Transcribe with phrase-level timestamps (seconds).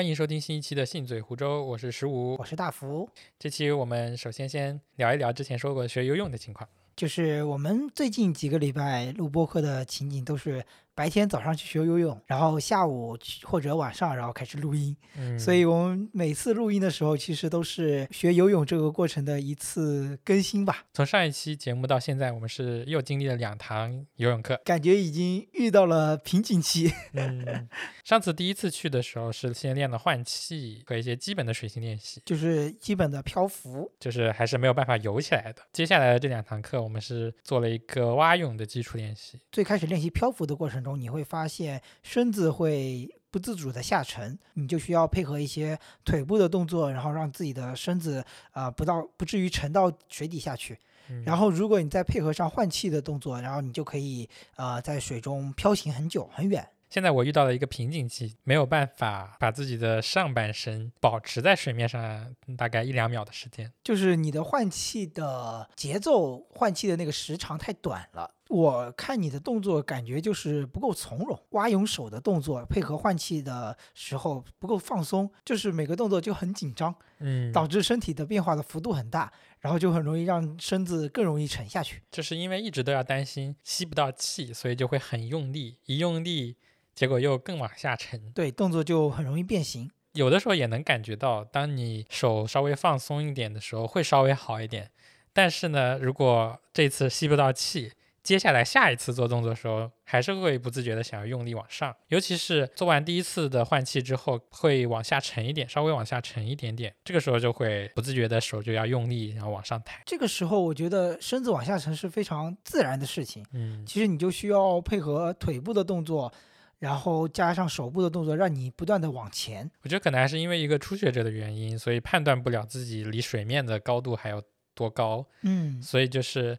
[0.00, 3.06] 欢迎收听新一期的信嘴湖州，我是十五，我是大福。
[3.38, 10.64] 这期我们首先先聊一聊之前说过学游泳的情况，就是我们最近几个礼拜录播课的情景都是。
[11.00, 14.94] 白天早上去学游泳，然后下午或者晚上，然后开始录音。
[15.16, 20.84] 嗯，所以我们每次录音的时候，其实都是学游泳这个过程的一次更新吧。
[20.92, 26.92] 从上一期节目到现在，我们是又经历了两堂游泳课，感觉已经遇到了瓶颈期。
[27.14, 27.66] 嗯，
[28.04, 35.62] 上次第一次去的时候是先练了换气和一些基本的水性练习，就是基本的漂浮，就是还是没有办法游起来的。
[35.72, 39.40] 接下来的这两堂课，我们是做了一个蛙泳的基础练习。
[39.50, 40.89] 最开始练习漂浮的过程中。
[40.96, 50.78] 你会发现身子会不自主的下沉，你就需要配合一些腿部的动作，然后让自己的身子啊不到不至于沉到水底下去。
[51.24, 56.64] 然后如果你再配合上换气的动作，然后你就可以呃在水中漂行很久很远。
[56.88, 68.32] 现在我遇到了一个瓶颈期，没有办法把自己的上半身保持在水面上大概一两秒的时间，就是你的换气的节奏、换气的那个时长太短了。
[68.50, 82.02] 我看你的动作感觉就是不够从容，蛙泳手的动作配合换气的时候不够放松，就是每个动作就很紧张，嗯，导致身体的变化的幅度很大，然后就很容易让身子更容易沉下去。
[82.10, 86.56] 就是因为一直都要担心吸不到气，所以就会很用力，一用力。
[86.92, 89.90] 结果又更往下沉，对，动作就很容易变形。
[90.12, 94.90] 有的时候也能感觉到，当你手稍微放松一点的时候，会稍微好一点。
[95.32, 101.94] 但是呢，如果这次吸不到气，接下来下一次做动作的时候，还是会不自觉的想要用力往上。
[102.08, 110.02] 尤其是做完第一次的换气之后，会往下沉一点，稍微往下沉一点点，这个时候就会不自觉的手就要用力，然后往上抬。
[110.06, 113.44] 这个时候，我觉得身子往下沉是非常自然的事情。
[113.52, 116.32] 嗯，其实你就需要配合腿部的动作。
[116.80, 119.70] 然后加上手部的动作，让你不断的往前。
[119.82, 124.42] 我觉得可能还是因为一个初学者的原因，所以判断不了自己离水面的高度还有
[124.74, 125.26] 多高。
[125.42, 126.58] 嗯，所以就是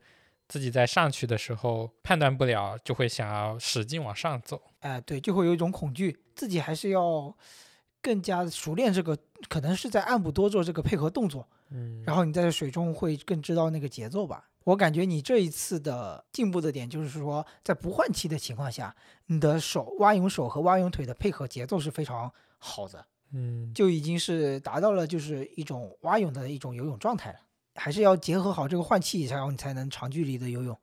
[0.52, 4.62] 自己在上去的时候判断不了，就会想要使劲往上走。
[4.82, 6.20] 哎，对，就会有一种恐惧。
[6.36, 7.34] 自己还是要
[8.02, 9.18] 更加熟练这个，
[9.48, 11.48] 可能是在暗部多做这个配合动作。
[11.70, 14.50] 嗯，然后你在水中会更知道那个节奏吧。
[14.66, 18.94] 我感觉你这一次的进步的点就是说，在不换气的情况下，
[19.28, 27.40] 你的手蛙泳手和蛙泳腿的配合节奏是非常好的，嗯，就已经是达到了就是一种蛙泳的一种游泳状态了。
[27.82, 30.78] 还是要结合好这个换气，然后你才能长距离的游泳，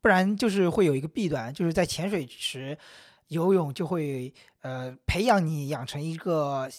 [0.00, 2.78] 不然就是会有一个弊端，就是在潜水池
[3.26, 4.32] 游泳就会
[4.62, 6.70] 呃培养你养成一个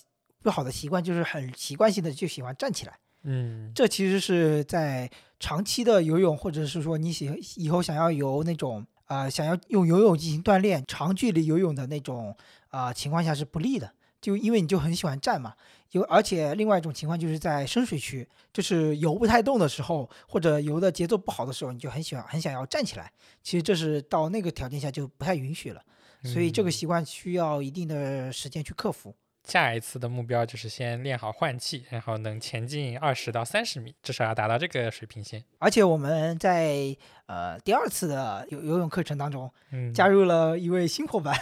[0.42, 2.98] 不好的习惯，就是很习惯性的就喜欢站起来。
[3.24, 12.34] 嗯，这其实是在长期的游泳，或者是说你喜以后想要游那种啊，想要用游泳进行锻炼长距离游泳的那种
[12.70, 13.92] 啊情况下是不利的。
[14.26, 15.54] 就因为你就很喜欢站嘛，
[15.92, 23.12] 有而且另外一种情况就是在深水区，就是游不太动的时候，或者游的节奏不好的时候，你就很喜欢很想要站起来。
[23.44, 25.82] 其实这是到那个条件下就不太允许了，
[26.24, 29.14] 所以这个习惯需要一定的时间去克服。
[29.46, 35.44] 下一次的目标就是先练好换气，然后能前进二十到三十米，至少要达到这个水平线。
[35.60, 36.96] 而且我们在
[37.28, 41.38] 呃第二次的游游泳课程当中，嗯，加入了一位新伙伴，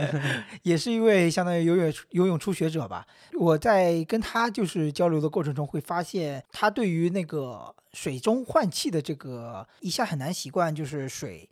[0.62, 3.06] 也是一位相当于游泳游泳初学者吧。
[3.32, 11.48] 我在跟他就是交流的过程中，会发现他对于那个水中换气的这个一下很难习惯，就是水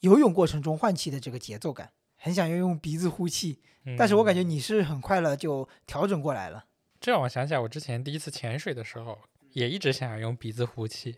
[0.00, 3.60] 游泳过程中换气的这个节奏感，很想要用鼻子呼气。
[3.96, 6.66] 但是我感觉你是很快了就调整过来了。
[7.00, 9.18] 这让我想起来，我之前第一次潜水的时候，
[9.52, 11.16] 也一直想要用鼻子呼气，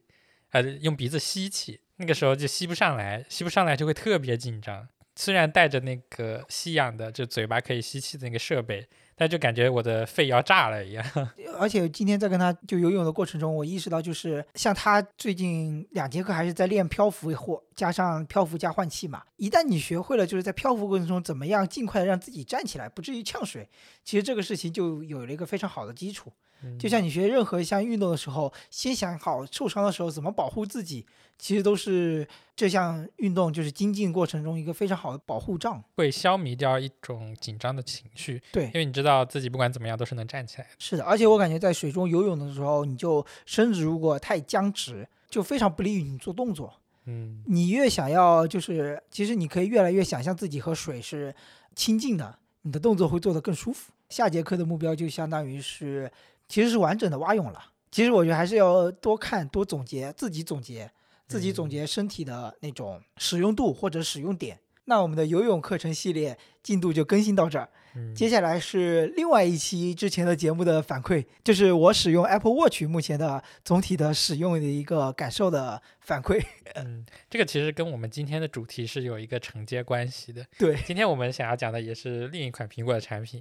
[0.50, 4.88] 呃，用鼻子吸气，那个时候就吸不上来，吸不上来就会特别紧张。
[5.16, 8.86] 虽然带着那个吸氧的，就嘴巴可以吸气的那个设备。
[9.20, 11.04] 那就感觉我的肺要炸了一样，
[11.60, 19.22] 而且今天在跟他就游泳的过程中，我意识到就是像他最近两节课还是在练漂浮或加上漂浮加换气嘛。
[19.36, 23.68] 一旦你学会了，就是在漂浮过程中怎么样尽快让自己站起来，不至于呛水，
[24.02, 26.32] 其实这个事情就有了一个非常好的基础。
[26.78, 31.06] 就像你学任何一项运动的时候，先想好受伤的时候怎么保护自己，
[31.40, 38.40] 其实都是这项运动就是精进过程中一个非常好的保护障，会消弭掉一种紧张的情绪。
[38.52, 40.70] 对，因为你知道自己不管怎么样都是能站起来的。
[40.78, 46.72] 是的，而且我感觉在水中游泳的时候，你就身子如果太僵直，就非常不利于你做动作。
[47.06, 51.34] 嗯，你越想要就是，其实你可以越来越想象自己和水是
[51.74, 53.90] 亲近的，你的动作会做得更舒服。
[54.08, 56.10] 下节课的目标就相当于是。
[56.50, 57.64] 其实是完整的蛙泳了。
[57.92, 60.90] 其实我觉得还是要多看、多总结，自己总结，
[61.30, 64.58] 自己总结身体的那种使用度或者使用点。
[64.86, 67.68] 那我们的游泳课程系列进度就更新到这儿。
[67.94, 76.44] 嗯，接下来是另外一期之前的节目的反馈，就是我使用 Apple Watch 目前的总体的使用的一个感受的反馈。
[76.74, 80.44] 嗯，这个其实跟我们今天的主题是有一个承接关系的。
[80.58, 83.40] 对，今天我们想要讲的也是另一款苹果的产品。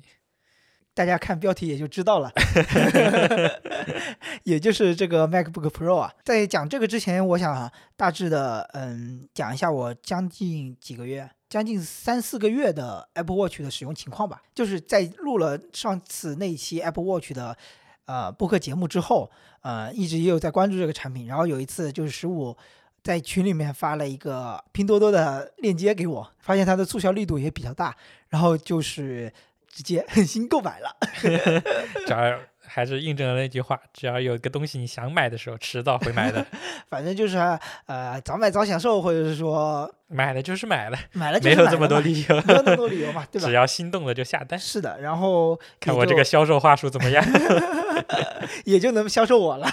[0.99, 2.29] 大家看标题也就知道了，
[4.43, 6.13] 也就是这个 MacBook Pro 啊。
[6.25, 14.41] 在讲这个之前，我想大致的嗯讲一下我将近几个月，将近三四个月的 Apple Watch 的使用情况吧。
[14.53, 17.55] 就是在录了上次那一期 Apple Watch 的
[18.03, 19.31] 呃播客节目之后，
[19.61, 21.27] 呃一直也有在关注这个产品。
[21.27, 22.57] 然后有一次就是十五
[23.01, 27.95] 在群里面发了一个拼多多的链接给我，发现它的促销力度也比较大，
[28.27, 29.31] 然后就是。
[29.79, 30.93] 直接狠心购买了，
[32.05, 32.37] 只要
[32.67, 36.45] 还是印证了那句话，只要有一个东西你想买的时候，迟早会买的。
[36.89, 37.37] 反正就是
[37.85, 43.47] 呃，早买早享受，或者是说买了就是买了，买了没有这么多理由，没有那么多理由嘛，对吧？
[43.47, 44.59] 只要心动了就下单。
[44.59, 47.23] 是的，然后看我这个销售话术怎么样，
[48.65, 49.65] 也就能销售我了。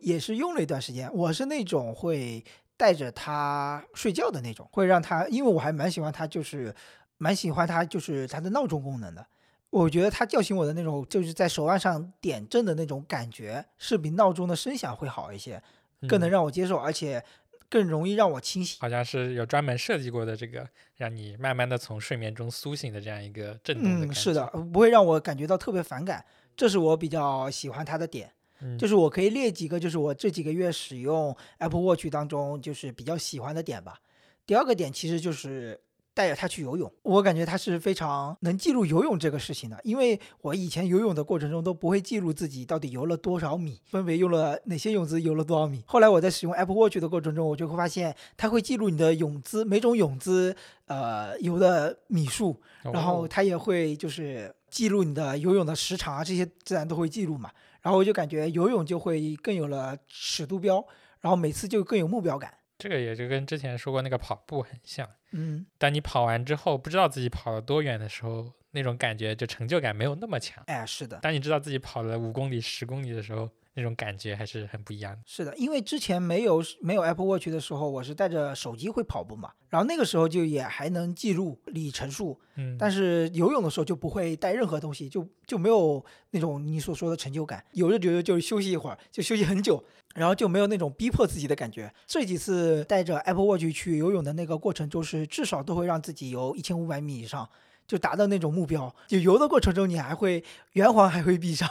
[0.00, 2.44] 也是用了一段时间，我是那种会
[2.76, 6.74] 带着它睡觉的那种，会让它，因为我还蛮喜欢它，就是。
[7.18, 9.26] 蛮喜欢它，就是它的闹钟功能的。
[9.70, 15.62] 我觉得它叫醒我的那种，就是在手腕上点震的那种感觉，是比闹钟的声响会好一些，
[16.08, 17.22] 更能让我接受，而且
[17.68, 18.78] 更容易让我清醒。
[18.80, 20.66] 好像是有专门设计过的这个，
[20.96, 26.24] 让你慢慢的从睡眠中苏醒的这样一个震动的嗯，是的，不会让我感觉到特别反感，
[26.56, 28.32] 这是我比较喜欢它的点。
[28.78, 34.00] 就是我可以列几个，就是我这几个月使用 Apple Watch 当中，就是比较喜欢的点吧。
[34.46, 35.78] 第二个点其实就是。
[36.18, 39.78] 带着他去游泳，我感觉他是非常能记录游泳这个事情的。
[39.84, 45.84] 因为我以前游泳的过程中都不会记录自己到底游了多少米，分别用了哪些泳姿，游了多少米。
[45.86, 50.56] 后来我在使用 Apple Watch 的过程中，我就会发现它会记录你的泳姿，每种泳姿
[50.86, 57.48] 呃游的米数，然后它也会就是记录你的游泳的时长啊，这些自然都会记录嘛。
[57.80, 60.84] 然后我就感觉游泳就会更有了尺度标，
[61.20, 62.52] 然后每次就更有目标感。
[62.76, 70.62] 这个也就跟之前说过那个跑步很像，嗯，当你跑完之后不知道自己跑了多远的时候，那种感觉就成就感没有那么强。
[70.66, 71.18] 哎，是的。
[71.20, 73.48] 当你知道自己跑了五公里、十公里的时候。
[73.78, 75.20] 那种感觉还是很不一样的。
[75.24, 89.84] 是的，因为之前没有没有 Apple Watch 的时候，我是带着手机会跑步嘛，然后那个时候就也还能记录里程数，嗯，但是游泳的时候就不会带任何东西，就就没有那种你所说的成就感，有的觉得就是休息一会儿，就休息很久，
[90.16, 91.94] 然后就没有那种逼迫自己的感觉。
[92.04, 97.48] 这几次带着 Apple Watch 去游泳的那个过程，就是至少都会让自己游一千五百米以上。
[97.88, 101.66] 就达到那种目标，就游的过程中你还会圆环还会闭上，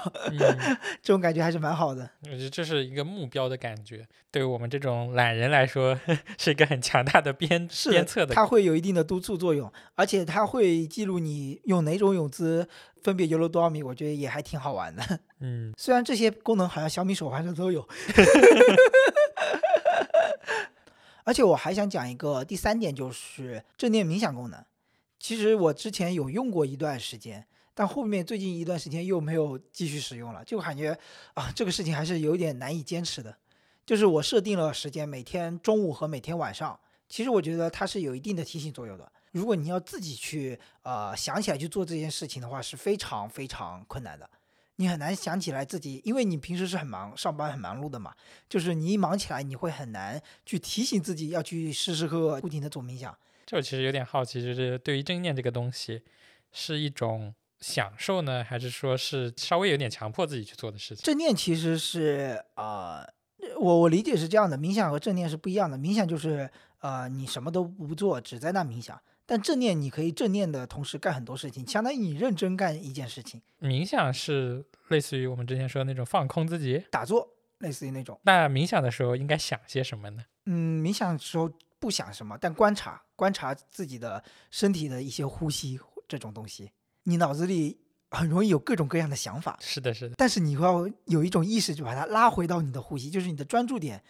[1.02, 2.10] 这种感觉还是蛮好的。
[2.24, 5.98] 我觉得这是一个目标的感觉，对于我们这种懒人来说，
[6.40, 8.34] 是一个很强大的鞭鞭策的。
[8.34, 12.68] 它会有一定的督促作用，而且它会记录你用哪种泳姿
[13.04, 15.20] 分别游了多少米，我觉得也还挺好玩的。
[15.42, 17.88] 嗯， 虽然这些功能好像小米手环上都有。
[21.24, 24.64] 而且我还想讲一个第三点，就是正念冥想功能。
[25.20, 30.98] 其实我之前有用过一段时间，但后面最近一段时间又没有继续使用了，就感觉
[31.34, 33.36] 啊，这个事情还是有点难以坚持的。
[33.86, 39.12] 就是我设定了时间，每天中午和每天晚上，其实我觉得它是有一定的提醒作用的。
[39.32, 44.30] 如果你要自己去呃想起来去做这件事情的话，是非常非常困难的。
[44.76, 48.14] 你很难想起来自己，因为你平时是很忙，上班很忙碌的嘛，
[48.48, 53.18] 就是你一忙起来，你会很难去提醒自己要去时时刻刻不停的做冥想。
[53.48, 56.02] 这我其实有点好奇，就是对于正念这个东西，
[56.52, 61.06] 是一种享受呢，还是说是稍微有点强迫自己去做的事情？
[61.06, 63.08] 正念其实是呃，
[63.58, 65.78] 我我理解是这样的，冥想和正念是不一样的。
[65.78, 66.50] 冥想就是
[66.82, 73.42] 呃，你什么都不做，只在那冥想；但正念你可以正念的同时干很多事情，相当于你认真干一件事情。
[73.62, 77.26] 冥想是类似于我们之前说的那种放空自己、打坐，
[77.60, 78.20] 类似于那种。
[78.24, 80.26] 那冥想的时候应该想些什么呢？
[80.48, 81.50] 嗯，冥想的时候。
[81.80, 86.72] 不想什么，但观察观察自己的身体的一些呼吸这种东西，
[87.04, 87.78] 你脑子里
[88.10, 89.58] 很容易有各种各样的想法。
[89.60, 90.16] 是的，是的。
[90.16, 94.02] 但是你要有一种意识，就把它拉回到你的呼吸，就是你的专注点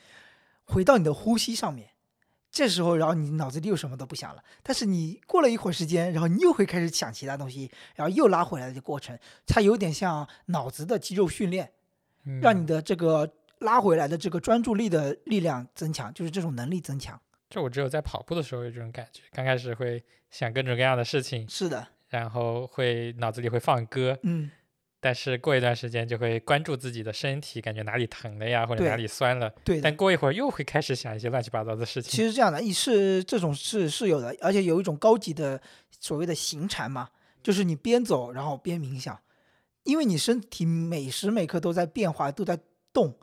[0.65, 1.89] 回到你的呼吸上面。
[2.49, 4.43] 这时候，然后你脑子里又什么都不想了。
[4.63, 11.71] 但是你过了一会儿时间，然后你又会开始想其他东西，然后又拉回来的过程，它有点像脑子的肌肉训练，
[12.41, 17.19] 让你的这个拉回来的这个专注力的力量增强，就是这种能力增强。
[17.49, 24.51] 就我只有在跑步的时候有这种感觉，刚开始会想各种各样的事情，是的，然后会脑子里会放歌，嗯，
[24.99, 29.49] 但是过一段时间就会关注自己的身体，感觉哪里疼了呀，或者哪里酸了。
[29.63, 29.95] 对的但。
[29.95, 32.11] 过一会儿又会开始想一些乱七八糟的事情。
[32.11, 35.61] 其实这样的，一是这种是是有的，而且有一种高级的
[35.99, 37.09] 所谓的行禅嘛，
[37.41, 39.17] 就是你边走然后边冥想，
[39.83, 42.59] 因为你身体每时每刻都在变化，都在
[42.91, 43.17] 动，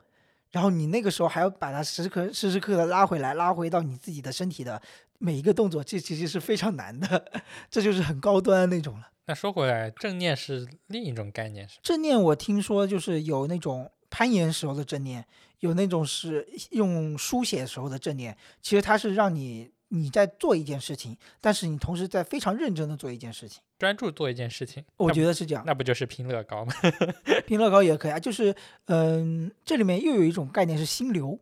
[0.55, 4.81] 然后你那个时候还要把它时刻时时刻刻的拉回来，拉回到你自己的身体的
[5.19, 7.33] 每一个动作，这其实是非常难的，
[7.69, 9.09] 这就是很高端那种了。
[9.27, 11.81] 那说回来，正念是另一种概念，是吧？
[11.83, 15.27] 正念我听说就是有那种攀岩时候的正念，
[15.59, 18.37] 有那种是用书写时候的正念。
[18.63, 23.63] 其实它是让你你在做一件事情，但是你同时在非常认真的做一件事情。
[23.79, 26.73] 专注做一件事情，我觉得是这样，那不就是拼乐高吗？
[27.47, 28.19] 拼乐高也可以啊。
[28.19, 28.55] 就是
[28.87, 31.39] 嗯，这里面又有一种概念是心流，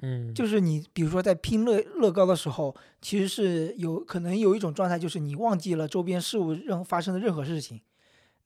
[0.00, 7.80] 嗯，就是你比如说在拼乐乐高的时候，其实是有可能有一种状态，就是你忘记了周边事物任发生的任何事情，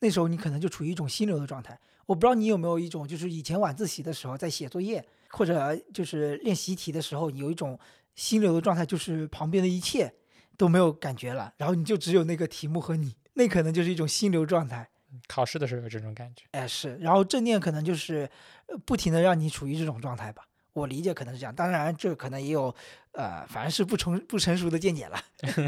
[0.01, 1.79] 那时候你可能就处于一种心流的状态。
[2.07, 7.79] 我不知道你有没有一种，就是以前晚自习的时候在写作业或者就是练习题的时候，有一种
[8.17, 10.13] 心流的状态，就是旁边的一切
[10.57, 14.89] 都没有感觉了，然后你就只有那个题目和你，那可能就是一种心流状态。
[15.29, 16.45] 考试的时候有这种感觉。
[16.51, 18.29] 哎，是，然后正念可能就是
[18.67, 20.43] 呃不停的让你处于这种状态吧，
[20.73, 22.75] 我理解可能是这样，当然这可能也有
[23.13, 25.19] 呃反正是不成不成熟的见解了。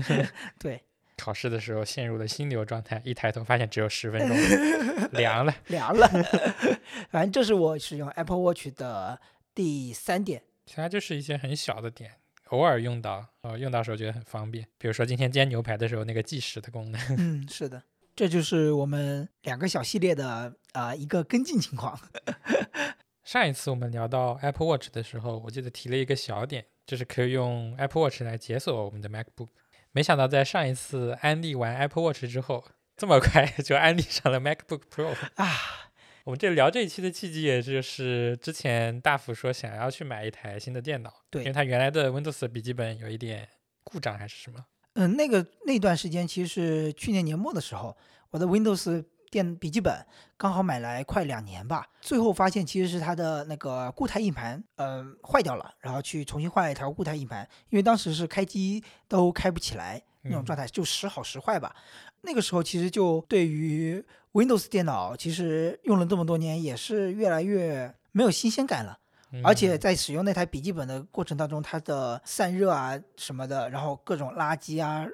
[0.59, 0.83] 对，
[1.17, 4.37] 考试的时候陷入了心流状态，一抬头发现只有十分钟，
[5.13, 5.55] 凉了。
[5.69, 6.09] 凉了。
[7.11, 9.21] 反正这是我使用 Apple Watch 的
[9.55, 10.43] 第三点。
[10.67, 12.13] 其他就是一些很小的点，
[12.51, 14.67] 偶尔用到，呃，用到时候觉得很方便。
[14.79, 17.01] 比如说今天煎牛排的时候，那个计时的功能。
[17.19, 17.83] 嗯，是的，
[18.17, 20.29] 这就是我们两个小系列的
[20.73, 21.99] 啊、呃一个跟进情况。
[23.25, 29.49] 上一次我们聊到 Apple Watch 的时候，我记得提了一个小点，就是可以用 Apple Watch 来解锁我们的 MacBook。
[29.93, 32.65] 没想到在上一次安利完 Apple Watch 之后，
[32.97, 35.88] 这么快 就安利上了 MacBook Pro 啊。
[36.29, 43.49] 我们这聊这一期的契机，也就是之前大福说想要去买一台新的电脑，对因为他原来的 Windows 笔记本有一点
[43.83, 44.63] 故障还是什么。
[44.93, 47.97] 嗯，那个那段时间其实是去年年末的时候，
[48.29, 50.05] 我的 Windows 电笔记本
[50.37, 61.75] 刚好买来快两年吧，最后发现其实是它的那个固态硬盘，嗯、坏掉了，然后去重新换了一条固态硬盘，因为当时是开机都开不起来那种嗯状态，就时好时坏吧。
[62.21, 64.05] 那个时候其实就对于
[64.39, 68.97] Windows 电脑，其实用了这么多年，也是越来越没有新鲜感了。
[69.43, 75.07] 而且嗯在使用那台笔记本的过程当中，它的散热啊什么的，然后各种垃圾啊，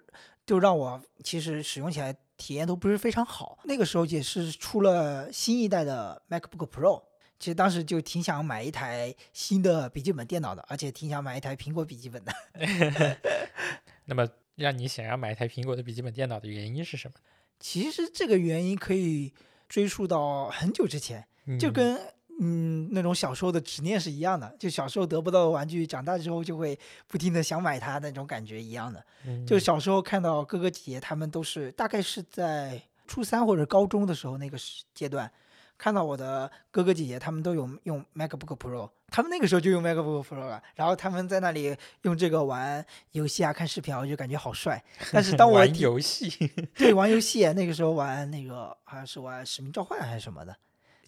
[0.44, 3.58] 就让我其实使用起来体验都不是非常好。
[3.64, 7.02] 那个时候也是出了新一代的 MacBook Pro，
[7.40, 12.32] 其实当时就挺想买一台新的笔记本电脑的，而且挺想买一台苹果笔记本的。
[14.04, 17.14] 那么让你想要买一台苹果的笔记本电脑的原因是什么？
[17.60, 19.32] 其实这个原因可以
[19.68, 21.26] 追溯到很久之前，
[21.58, 22.00] 就嗯跟
[22.40, 29.04] 嗯那种小时候的执念是一样的，就小时候得不到的玩具，长大之后就会不停的想买它那种感觉一样的。
[29.46, 35.30] 就嗯小时候看到哥哥姐姐他们都是大概是在初三或者高中的时候那个时阶段，
[35.76, 44.82] 看到我的哥哥姐姐他们都有用 MacBook Pro，他们那个时候就用 MacBook Pro 了，然后他们在那里用这个玩游戏啊、看视频啊，我就感觉好帅。
[45.12, 46.30] 但是当我玩游戏，
[46.74, 50.56] 对玩游戏，那个时候玩那个好像是玩《使命召唤》还是什么的。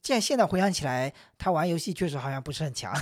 [0.02, 2.94] 现现在回想起来，他玩游戏确实好像不是很强。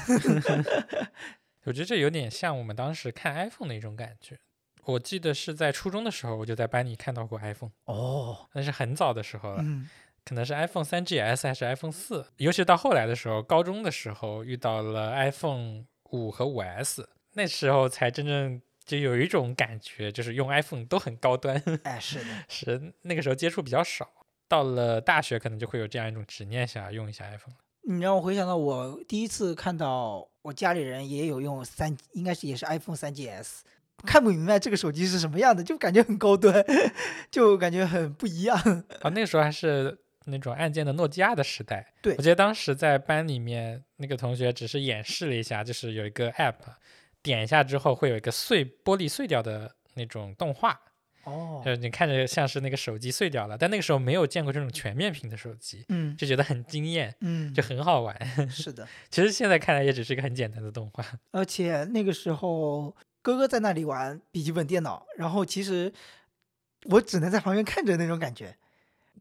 [1.65, 4.39] 我觉得这有点像我们当时看 iPhone 的一种感觉。
[4.85, 9.89] 我记得是在初中的时候，我就在班里看到过 iPhone，哦，那是很早的时候了，嗯，
[10.25, 12.25] 可能是 iPhone 三 GS 还是 iPhone 四。
[12.37, 24.09] 尤其到后来的时候，高中的时候遇到了 iPhone 五和五 S，那时候才真正就有一种感觉，就是用 iPhone 都很高端，哎， 是的，是那个时候接触比较少。
[24.47, 27.55] 到了大学，可能就会有这样一种执念，想要用一下 iPhone。
[27.87, 33.61] 你让我回想到我第一次看到我家里人也有用三，应该是也是 iPhone 三 GS，
[34.07, 36.65] 看不明白这个手机是什么样的，就感觉很高端，
[37.31, 38.57] 就感觉很不一样。
[39.01, 41.95] 啊，那个时候还是那种按键的诺基亚的时代。
[42.03, 46.55] 对我记得当时在班里面，那个同学只是演示了一下，就是有一个 app，
[47.23, 50.81] 点一下之后会有一个碎玻璃碎掉的那种动画，
[51.25, 58.15] 哦就是你看着像是那个手机碎掉了，但那个时候没有见过这种全面屏的手机，嗯就觉得很惊艳，嗯，就很好玩。
[58.51, 61.05] 是的， 其实现在看来也只是一个很简单的动画。
[61.31, 65.93] 而且那个时候哥哥在那里玩笔记本电脑，然后其实
[66.91, 68.57] 我只能在旁边看着那种感觉。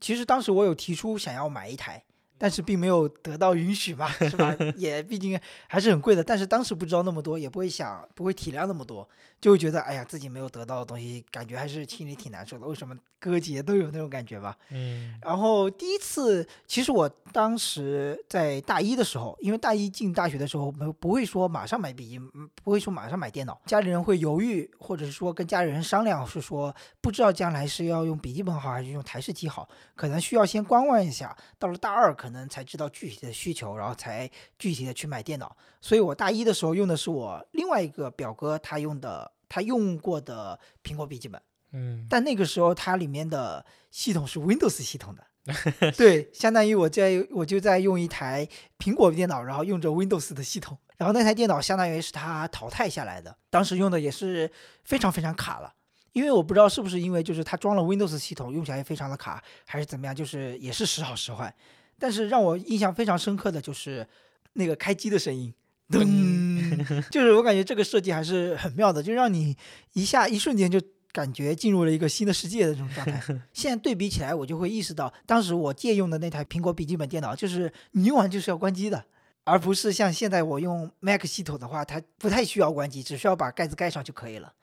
[0.04, 2.04] 其实当时我有提出想要买一台，
[2.38, 4.54] 但是并没有得到允许嘛，是吧？
[4.76, 6.22] 也毕竟还是很贵的。
[6.22, 9.08] 但是当时不知道那么多，也不会想，不会体谅那么多，
[9.44, 12.66] 就会觉得哎呀，自己没有得到的东西，感觉还是心里挺难受的。
[12.66, 14.58] 为什么哥姐都有那种感觉吧？
[14.70, 35.54] 嗯然后第一次，其实我当时在大一的时候，因为大一进大学的时候，没不会说马上买笔记，嗯不会说马上买电脑，家里人会犹豫，或者是说跟家里人商量，是说不知道将来是要用笔记本好还是用台式机好，可能需要先观望一下，到了大二可能才知道具体的需求，然后才具体的去买电脑。
[35.82, 41.40] 所以我大一的时候用的是我另外一个表哥他用的，他用过的苹果笔记本。
[41.74, 48.48] 嗯，但那个时候它里面的系统是 Windows 系统的， 对，相当于我在我就在用一台
[48.80, 54.50] 苹果电脑，然后用着 Windows 的系统，然后那台电脑相当于是他淘汰下来的，当时用的也是
[54.84, 55.72] 非常非常卡了。
[56.14, 61.54] 因为我不知道是不是因为就是它装了 Windows 系统，用起来也非常的卡，还是怎么样，就是也是时好时坏。
[62.00, 64.08] 但是让我印象非常深刻的就是
[64.54, 65.52] 那个开机的声音，
[66.00, 69.56] 噔， 就是我感觉这个设计还是很妙的，就让你
[69.94, 70.82] 一下一瞬间就
[71.12, 73.22] 感觉进入了一个新的世界的这种状态。
[73.54, 79.06] 现在对比起来，我就会意识到，当时我借用的那台苹果笔记本电脑，就是你用完就是要关机的，
[79.44, 84.54] 而不是像现在我用 Mac 系统的话，它不太需要关机，只需要把盖子盖上就可以了，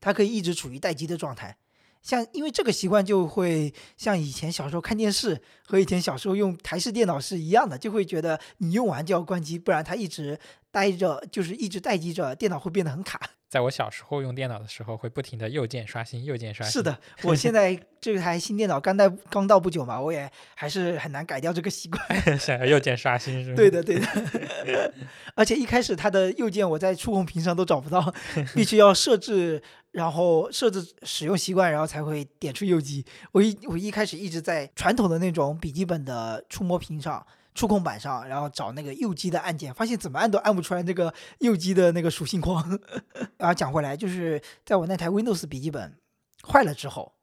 [0.00, 1.56] 它可以一直处于待机的状态。
[2.02, 10.38] 像因为这个习惯就会像以前小时候看电视和以前小时候用台式电脑是一样的，就会觉得你用完就要关机，不然它一直
[10.70, 13.20] 待着，就是一直待机着，电脑会变得很卡。
[13.48, 16.70] 在我小时候用电脑的时候，会不停的右键刷新，右键刷新。
[16.70, 22.02] 是，的， 我现在这台新电脑刚到刚到不久嘛，我也还是很难改掉这个习惯。
[22.38, 23.56] 想要右键刷新是吗？
[23.56, 24.92] 对的，对的。
[25.34, 28.12] 而且一开始它的右键我在触控屏上都找不到，
[28.54, 33.04] 必须要设置，然后设置使用习惯，然后才会点出右击。
[33.32, 37.26] 我一我一开始一直在传统的那种笔记本的触摸屏上。
[37.54, 42.78] 触控板上，然后找那个右击的按键，发现怎么按都按不出来那个右击的那个属性框。
[43.36, 45.98] 然后讲回来，就是在我那台 Windows 笔记本
[46.46, 47.14] 坏了之后，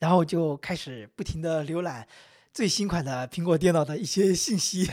[0.00, 2.04] 然后就开始不停的浏览
[2.52, 4.90] 最新款的苹果电脑的一些信息。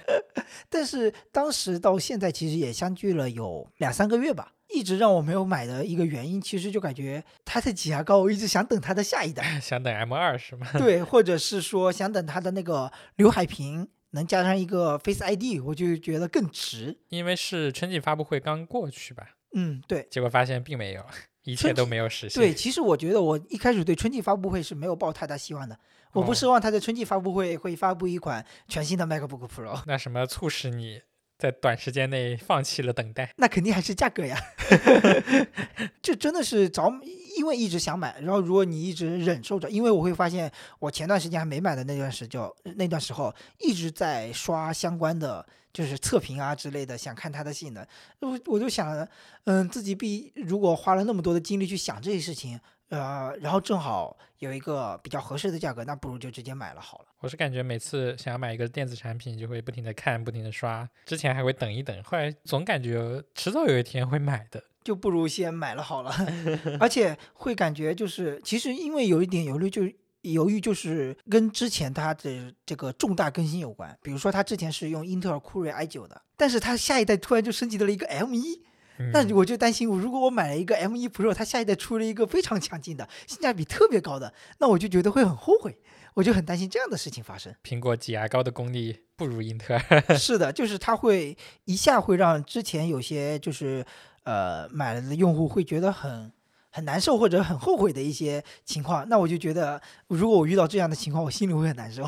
[0.68, 10.66] 但是当时到现在其实也相距了有两三个月吧，一直让我没有买的一个原因，其实就感觉它的挤牙膏，我一直想等它的下一代， 想等 M 二是吗？
[10.78, 16.98] 对，或者是 说想等它的那个刘海屏能加上一个 Face ID，我就觉得更值。
[17.08, 20.06] 因为是春季发布会刚过去吧，嗯，对。
[20.10, 21.04] 结果发现并没有，
[21.44, 22.42] 一切都没有实现。
[22.42, 25.78] 对，其实我觉得我一开始对春季发布会是没有抱太大希望的，
[26.12, 31.02] 我不哦奢望它在春季发布会会发布一款全新的 MacBook Pro，那什么促使你
[31.38, 33.32] 在短时间内放弃了等待？
[33.36, 34.38] 那肯定还是价格呀。
[36.02, 36.90] 这真的是早，
[37.36, 45.46] 因为一直想买，然后如果你一直忍受着，因为我会发现我前段时间还没买的那段时就那段时候一直在刷相关的。
[45.72, 47.86] 就是测评啊之类的，想看它的性能，
[48.20, 49.06] 我我就想，
[49.44, 57.06] 嗯，自己必如果花了那么多的精力去想这些事情，呃，然后正好有一个比较合适的价格，那不如就直接买了好了。
[57.20, 64.62] 我是感觉每次想要买一个电子产品，就会不停的看，不停的刷，之前还会等一等，后来总感觉迟早有一天会买的。
[64.84, 66.14] 就不如先买了好了，
[66.78, 69.82] 而且会感觉就是，其实因为有一点犹豫，就
[70.20, 73.98] 犹豫就是跟之前它的这个重大更新有关。
[74.00, 78.64] 比如说，它之前是用英特尔酷睿 i 九的，但是它下一代突然就升级到了一个 M 一、嗯、
[79.12, 85.78] 那我就担心，我如果我买了一个 M 一 Pro，它下一代出了一个非常强劲的、性价比特别高的，那我就觉得会很后悔，
[86.14, 87.54] 我就很担心这样的事情发生。
[87.62, 90.02] 苹果挤牙膏的功力不如英特 尔。
[90.16, 93.84] 是的，就是它会一下会让之前有些就是
[94.24, 96.32] 呃买了的用户会觉得很
[96.70, 99.08] 很难受或者很后悔的一些情况。
[99.08, 102.02] 那我就觉得，如果我遇到这样的情况，我心里会很难受。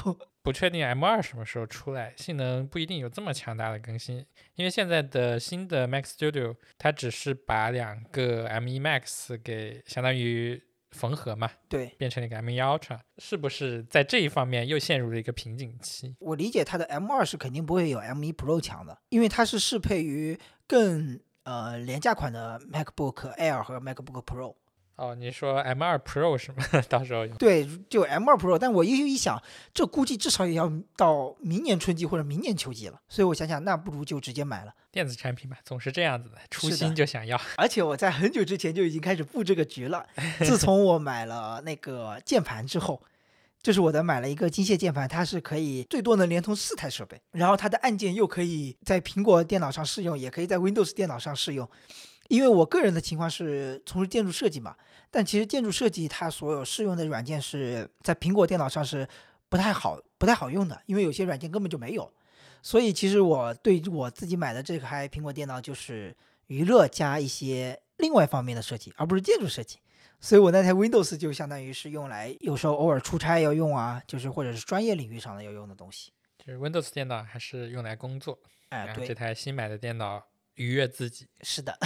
[0.49, 10.59] 不确定 M 二什么时候出来，性能不一定有这么强大的更新，因为现在的新的 Mac Studio 它只是把两个 M1 Max 给相当于
[10.93, 16.17] 缝合嘛，对变成了一个 M1 Ultra，是不是在这一方面又陷入了一个瓶颈期？
[16.19, 24.55] 我理解它的 M 二是肯定不会有 M 一 Pro 强的，因为它是适配于更呃廉价款的 MacBook Air 和 MacBook Pro。
[24.99, 26.65] 哦，你说 M 二 Pro 是吗？
[26.91, 29.41] 到时候有对，就 M 二 Pro，但我又一想，
[29.73, 34.75] 这估计至少也要到明年春季或者明年秋季了，所以我想想，那不如就直接买了。
[34.91, 37.41] 电子产品嘛，总是这样子的，初心就想要。
[37.57, 40.05] 而且我在很久之前就已经开始布这个局了。
[40.45, 43.01] 自从我买了那个键盘之后，
[43.63, 51.71] 就是我的买了一个机械键盘，它是可以最多能连通四台设备，然后它的按键又可以在苹果电脑上适用，也可以在 Windows 电脑上适用。
[52.29, 54.77] 因为我个人的情况是从事建筑设计嘛，
[55.11, 59.09] 但其实建筑设计它所有适用的软件是在苹果电脑上是
[59.49, 62.12] 不太好不太好用的，因为有些软件根本就没有。
[62.62, 66.14] 所以其实我对我自己买的这台苹果电脑就是
[66.49, 69.79] 娱乐加一些另外方面的设计，而不是建筑设计。
[70.21, 76.12] 所以我那台 Windows 就相当于是用来有时候偶尔出差要用啊，就是或者是专业领域上的要用的东西。
[76.44, 78.37] 就是 Windows 电脑还是用来工作，
[78.71, 80.21] 哎，对这，台新买的电脑
[80.59, 81.27] 愉悦自己。
[81.40, 81.79] 是的。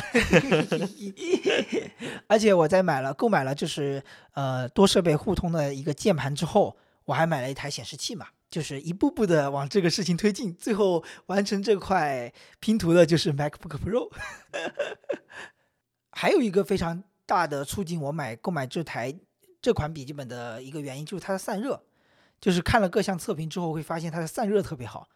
[2.27, 14.11] 而且我在买了购买了就是呃多设备互通的一个键盘之后，我还买了一台显示器嘛，就是一步步的往这个事情推进，最后完成这块拼图的就是 MacBook Pro。
[16.11, 19.15] 还有一个非常大的促进我买购买这台
[19.61, 21.83] 这款笔记本的一个原因就是它的散热，
[22.41, 25.09] 就是看了各项测评之后会发现它的散热特别好。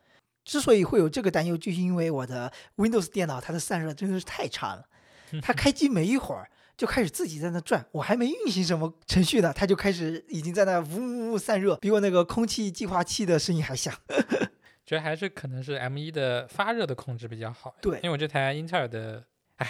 [0.47, 4.87] 之所以会有这个担忧，就是因为我的 Windows 电脑它的散热真的是太差了，
[5.43, 13.93] 它开机没一会儿就开始自己在那转，我还没运行什么程序呢，它就开始已经在那呜呜呜散热，比我那个空气净化器的声音还响。
[14.87, 19.25] 觉得还是可能是 M1 的发热的控制比较好，对因为我这台英特尔的，
[19.57, 19.69] 唉，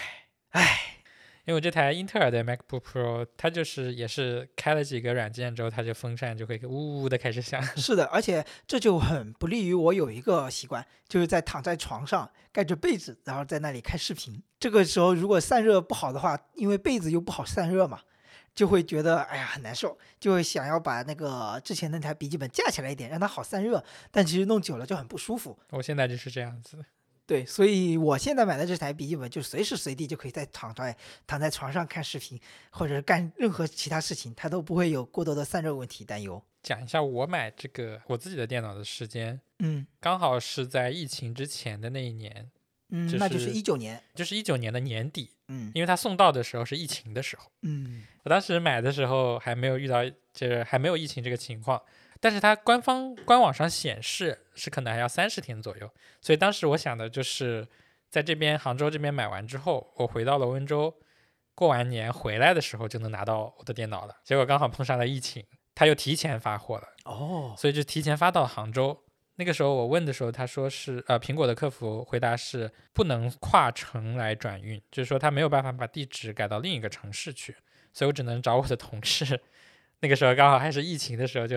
[0.50, 0.95] 唉，
[1.46, 7.62] 因为我这台英特尔的 MacBook Pro，它就是也是开了几个软件之后，它就风扇就会呜呜的开始响。
[7.76, 14.42] 是的，而且这就很不利于我有一个习惯，就是在躺在床上盖着被子，然后在那里看视频。
[14.58, 18.00] 这个时候如果散热不好的话，因为被子又不好散热嘛，
[18.52, 23.84] 就会觉得哎呀很难受，就会想要把那个之前那台笔记本架起来一点，让它好散热。
[24.10, 25.56] 但其实弄久了就很不舒服。
[25.70, 26.84] 我现在就是这样子的。
[27.26, 36.40] 对，所以我现在买的这台笔记本，就随时随地就可以在躺在躺在床上看视频，或者是干任何其他事情，它都不会有过多的散热问题担忧。
[36.62, 42.48] 讲一下我买这个我自己的电脑的时间，嗯刚好是在疫情之前的那一年，
[42.90, 44.00] 嗯，就那就是是一九年。
[44.14, 47.50] 就是一九年的年底，嗯因为它送到的时候是疫情的时候。
[47.62, 51.80] 嗯我当时买的时候还没有遇到，就是还没有疫情这个情况，
[52.20, 57.66] 但是它官方官网上显示是可能还要三十天左右，所以当时我想的就是
[58.08, 60.94] 在这边杭州这边买完之后，我回到了温州，
[61.54, 64.14] 过完年回来的时候就能拿到我的电脑了。
[64.24, 69.02] 结果刚好碰上了疫情，他又提前发货了，哦所以就提前发到杭州。
[69.38, 77.54] 那个时候我问的时候，他说是呃，苹果的客服回答是不能跨城来转运，就是说他没有办法把地址改到另一个城市去，
[77.92, 79.38] 所以我只能找我的同事。
[80.00, 81.56] 那个时候刚好还是疫情的时候就，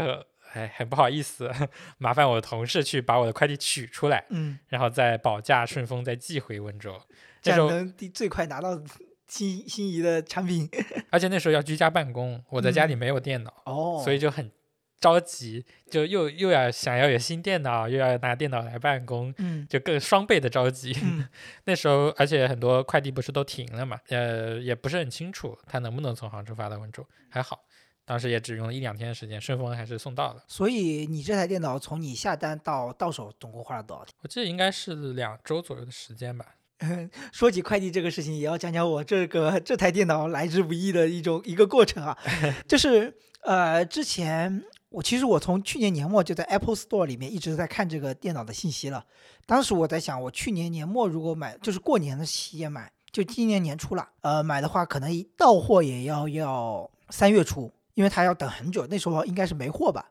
[0.54, 1.50] 哎很不好意思，
[1.98, 7.00] 麻烦我的同事去把我的快递取出来，嗯，然后再保价顺丰再寄回温州。
[7.42, 8.82] 这样能第最快拿到
[9.28, 10.70] 心心仪的产品。
[11.12, 14.52] 而且那时候要居家办公，我在家里没有电脑，哦所以就很
[15.00, 20.94] 着急，就又又要想要有新电脑，又要拿电脑来办公，嗯就更双倍的着急。
[21.02, 21.26] 嗯
[21.64, 27.62] 那时候，而且很多快递不是都停了嘛，呃，也不是很清楚它能不能从杭州发到温州，还好，
[28.10, 30.44] 当时也只用了一两天的时间，顺丰还是送到了。
[30.48, 34.16] 所以你这台电脑从你下单到到手总共花了多少天？
[34.24, 36.56] 我记得应该是两周左右的时间吧。
[37.32, 42.18] 说起快递这个事情，也要讲讲我这个这台电脑来之不易的一种一个过程啊，
[42.68, 49.06] 就是呃，之前我其实我从去年年末就在 Apple Store 里面一直在看这个电脑的信息了。
[49.46, 60.10] 当时我在想，我去年年末如果买，就是过年的期间买，就今年年初了，呃，买的话可能一到货也要要三月初，因为他要等很久，那时候应该是没货吧。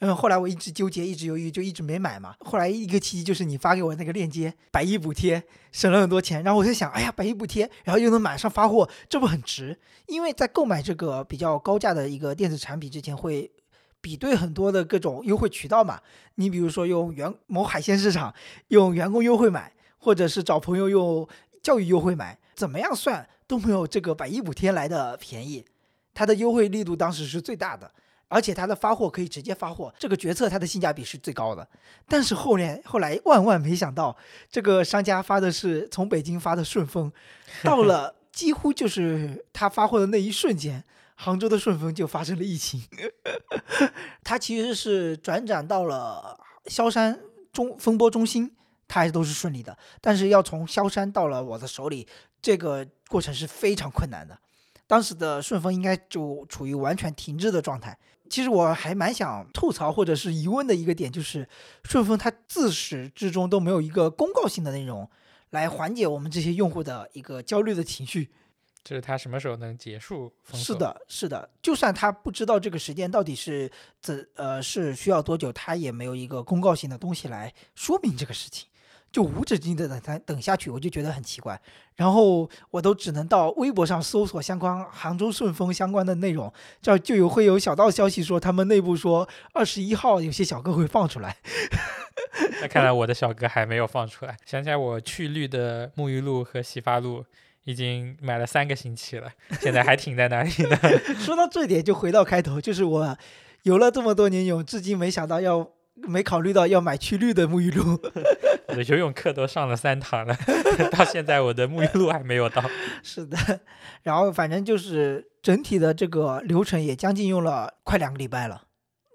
[0.00, 2.34] 嗯，后来我一直纠结，一直犹豫，就一直没买嘛。
[2.40, 6.42] 后来一个契机就是你发给我那个链接，百亿补贴，省了很多钱。
[6.42, 9.80] 然后我就想，哎呀，百亿补贴，然后又能马上发货，这不很值？
[10.06, 13.50] 因为在购买这个比较高价的一个电子产品之前，会
[14.02, 15.98] 比对很多的各种优惠渠道嘛。
[16.34, 18.34] 你比如说用员某海鲜市场
[18.68, 21.26] 用员工优惠买，或者是找朋友用
[21.62, 25.64] 教育优惠买，怎么样算都没有这个百亿补贴来的便宜。
[26.14, 27.90] 它的优惠力度当时是最大的。
[28.26, 31.68] 而且它的发货可以直接发货，这个决策它的性价比是最高的。
[32.08, 34.16] 但是后面后来万万没想到，
[34.50, 37.12] 这个商家发的是从北京发的顺丰，
[37.62, 40.82] 到了 几乎就是他发货的那一瞬间，
[41.14, 42.82] 杭州的顺丰就发生了疫情。
[44.24, 47.20] 它其实是转展到了萧山
[47.52, 48.50] 中风波中心，
[48.88, 49.76] 它还都是顺利的。
[50.00, 52.08] 但是要从萧山到了我的手里，
[52.42, 54.36] 这个过程是非常困难的。
[54.94, 57.98] 当时的顺丰应该就处于完全停滞的状态。
[58.30, 61.48] 其实我还蛮想吐槽或者是疑问的一个点，就是
[61.82, 65.10] 顺丰它自始至终都没有一个公告性的内容
[65.50, 68.30] 来缓解我们这些用户的一个焦虑的情绪。
[68.84, 70.32] 就是它什么时候能结束？
[70.52, 73.68] 是，的，是的，就算他不知道这个时间到底是
[74.00, 78.68] 怎呃是需要多久，他也没有一个公告性的东西来说明这个事情。
[79.14, 81.58] 就无止境的等它等下去，我就觉得很奇怪。
[81.94, 91.36] 然后我都只能到微博上搜索相关杭州顺丰相关的内容，这就有会有小道消息说他们内部说二十一号有些小哥会放出来。
[92.60, 94.36] 那看来 我的小哥还没有放出来。
[94.44, 97.24] 想起来我去绿的沐浴露和洗发露
[97.62, 100.76] 已经买了三个星期了，现在还停在那里呢。
[101.24, 103.16] 说到这点，就回到开头，就是我
[103.62, 107.98] 游了这么多年泳，至今没想到要没考虑到要买去绿的沐浴露。
[108.68, 110.36] 我的游泳课都上了三堂了，
[110.90, 112.62] 到现在我的沐浴露还没有到。
[113.02, 113.36] 是的，
[114.02, 118.64] 然后反正就是整体的这个流程也将近用了快两个礼拜了，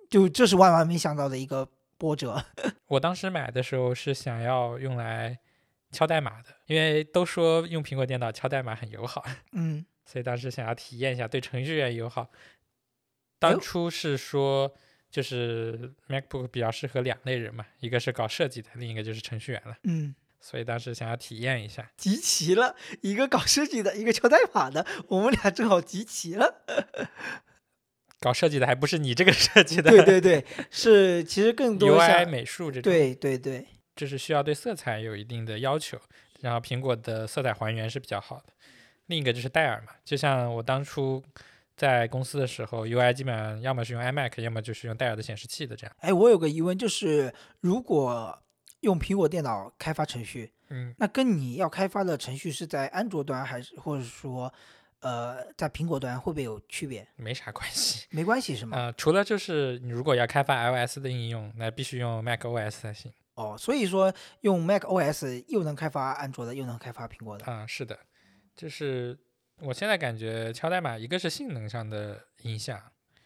[0.09, 2.43] 就这是万万没想到的一个波折。
[2.87, 5.39] 我当时买的时候是想要用来
[5.91, 12.29] 敲代码的，因为都说用苹果电脑敲代码很友好，嗯，所以当时想要体验一下对程序员友好。
[13.39, 14.73] 当初是说。
[15.11, 19.75] 就是 MacBook 比较适合两类人嘛，一个是搞设计的，另一个就是程序员了。
[19.83, 26.61] 嗯，所以当时想要体验一下，集齐了一个搞设计的，一个敲代码的，我们俩正好集齐了。
[28.19, 29.89] 搞设计的还不是你这个设计的？
[29.89, 32.91] 对对对，是其实更多 UI 美术这种。
[32.91, 35.99] 对对对，这是需要对色彩有一定的要求，
[36.41, 38.53] 然后苹果的色彩还原是比较好的。
[39.07, 41.23] 另一个就是戴尔嘛，就像我当初。
[41.79, 45.95] 在公司的时候，UI 基本上要么是用 iMac，要么就是用戴尔的显示器的这样。
[45.99, 48.37] 哎，我有个疑问，就是如果
[48.81, 54.53] 用苹果电脑开发程序，嗯，那跟你要开发的程序是在安卓端，还是或者说，
[54.99, 57.07] 呃，在苹果端会不会有区别？
[57.15, 58.75] 没啥关系，没关系是吗？
[58.75, 63.09] 呃，除了就是你如果要开发 iOS 的应用，那必须用 macOS 才行。
[63.35, 67.45] 哦，所以说用 macOS 又能开发安卓的，又能开发苹果的。
[67.45, 67.97] 啊，是的，
[68.53, 69.17] 就是。
[69.61, 72.81] 我现在感觉敲代码，一个是性能上的影响，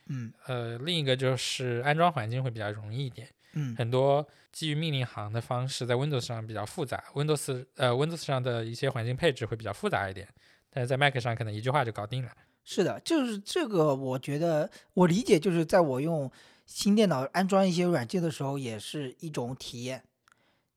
[0.08, 10.28] 嗯，呃，另一个就是安装环境会比较容易一点，嗯，很多基于命令行的方式在 Windows 上比较复杂，Windows 呃 Windows 上的一些环境配置会比较复杂一点，
[10.70, 12.32] 但是在 Mac 上可能一句话就搞定了。
[12.64, 16.32] 是的，就是这个，我觉得我理解，就是在我用
[16.66, 20.04] 新电脑安装一些软件的时候，也是一种体验。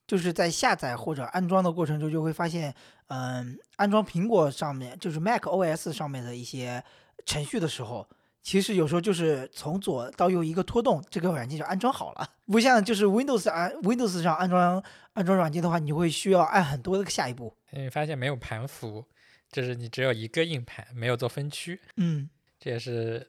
[0.06, 2.72] 就是在下载或者安装的过程中，就会发现，
[3.08, 6.82] 嗯，安装苹果上面就是 Mac OS 上面的一些
[7.24, 8.08] 程序的时候，
[8.40, 12.30] 其实有时候就是从左到右一个拖动，这个软件就安装好了。
[12.46, 14.80] 不像就是 Windows 安 Windows 上安装
[15.14, 17.52] 安装软件的话，你会需要按很多的下一步。
[17.70, 19.04] 你发现没有盘符，
[19.50, 21.80] 就是你只有一个硬盘，没有做分区。
[21.96, 23.28] 嗯，这也是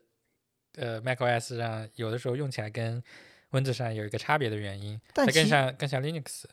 [0.76, 3.02] 呃 Mac OS 上有的时候用起来跟
[3.50, 5.00] Windows 上有一个差别的原因。
[5.12, 6.44] 但更像更像 Linux。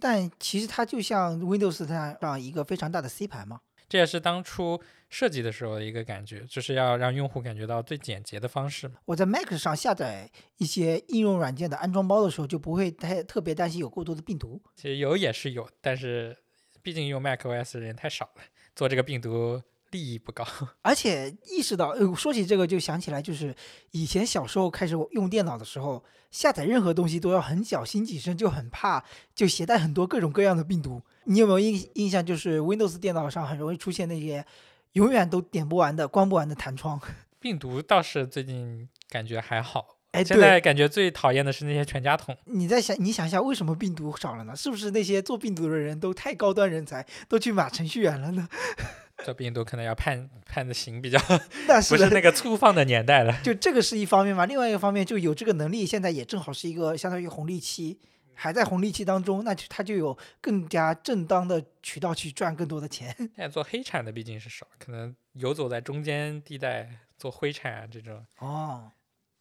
[0.00, 1.86] 但其实它就像 Windows
[2.20, 8.90] 上一个非常大的 C 盘嘛，这也是当初设计的时候的一个感觉，就是要让用户感觉到最简洁的方式。
[9.04, 14.60] 我在 Mac 上下载一些应用软件的安装包的时候，就不会太特别担心有过多的病毒。
[14.74, 16.36] 其实有也是有，但是
[16.82, 18.42] 毕竟用 Mac OS 的人太少了，
[18.74, 19.62] 做这个病毒
[19.96, 20.44] 利益不高。
[20.82, 23.54] 而且意识到，呃，说起这个就想起来，就是
[23.92, 26.04] 以前小时候开始用电脑的时候。
[26.28, 29.02] 下载任何东西都要很小心谨慎，就很怕
[29.34, 31.00] 就携带很多各种各样的病毒。
[31.24, 32.26] 你有没有印印象？
[32.26, 34.44] 就是 Windows 电脑上很容易出现那些
[34.92, 37.00] 永远都点不完的、关不完的弹窗。
[37.40, 42.36] 病毒倒是最近感觉还好，哎，现在感觉最讨厌的是那些全家桶。
[42.44, 44.54] 你在想，你想一下，为什么病毒少了呢？
[44.54, 48.46] 是不是那些做病毒的人都太高端人才，都去码程序员了呢？
[49.24, 51.18] 做病毒可能要判判的刑比较，
[51.66, 53.40] 但是不是那个粗放的年代了。
[53.42, 57.98] 就这个是一方面嘛，另外一个方面就有这个能力，现在也正好是一个相当于红利期，
[58.34, 63.12] 还在红利期当中，那就他就有更加正当的渠道去赚更多的钱。
[63.18, 68.24] 现在做黑产的毕竟是少，可能游走在中间地带做灰产啊这种。
[68.38, 68.92] 哦，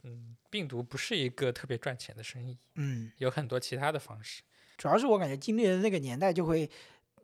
[0.04, 2.58] 嗯，病毒不是一个特别赚钱的生意。
[2.76, 4.42] 嗯，有很多其他的方式。
[4.78, 6.70] 主要是我感觉经历了那个年代，就会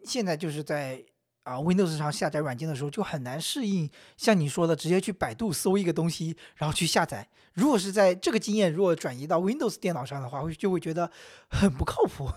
[0.04, 1.02] 现在就是在。
[1.43, 7.27] 啊，Windows 上下载软件的时候就很难适应，像你说的，直接去百度搜一个东西，然后去下载。
[7.54, 11.12] 如果是在这个经验如果转移到 Windows 电脑上的话，会就会觉得
[11.49, 12.30] 很不靠谱，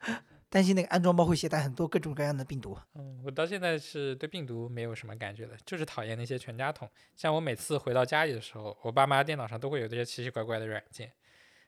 [0.50, 2.78] 担心那个安装包会携带很多各种各样的病毒。
[2.94, 6.88] 嗯，我到现在是对病毒没有什么感觉的，就是讨厌那些全家桶。
[7.16, 11.10] 像我每次回到家里的时候，我爸妈电脑上都会有这些奇奇怪怪的软件，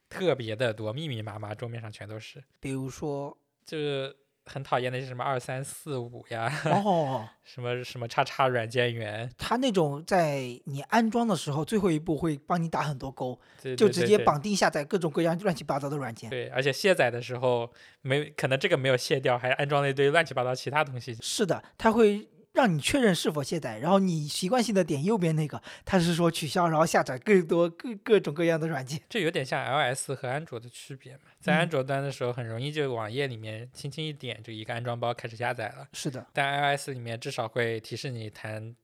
[0.09, 2.45] 特别的多，密密麻麻，桌面上全都是。
[2.61, 4.15] 比如说，就是。
[4.47, 13.39] 很讨厌那些什么二三四五呀， 哦，什么什么叉叉软件源，它那种在你安装的时候，最后一步会帮你打很多勾，
[13.77, 16.29] 就直接绑定下载各种各样乱七八糟的软件。
[16.31, 21.17] 对，而且卸载的时候没可能这个没有卸掉，还安装了一堆乱七八糟其他东西。
[21.21, 29.01] 是的，它会让你确认是否卸载，然后你习惯性的点右边那个，它是说取消，然后下载更多各各种各样的软件。
[29.09, 35.89] 这有点像 iOS 和安卓的区别嘛，在嗯安卓端的时候，很容易就网页里面轻轻一点，就一个安装包开始下载了。
[35.93, 38.77] 是的，但 iOS 里面至少会提示你弹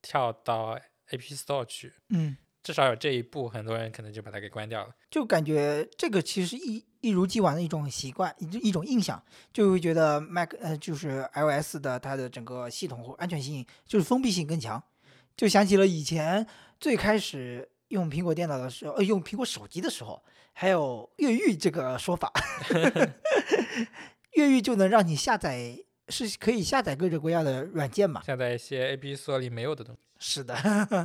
[0.00, 0.76] 跳到
[1.10, 4.94] App Store 去，嗯，至少有这一步，很多人可能就把它给关掉了。
[5.10, 9.22] 就感觉这个其实一一如既往的一种习惯，一一种印象，
[9.52, 14.82] 就会觉得 Mac 呃就是 iOS 的它的整个系统或安全性就是封闭性更强，
[15.36, 16.46] 就想起了以前
[16.78, 20.22] 最开始用苹果电脑的时候，呃，用苹果手机的时候，
[20.52, 22.32] 还有越狱这个说法，
[24.34, 25.76] 越狱就能让你下载，
[26.08, 28.22] 是可以下载各种各样的软件嘛？
[28.22, 30.02] 下载一些 App Store 里没有的东西。
[30.24, 30.54] 是的，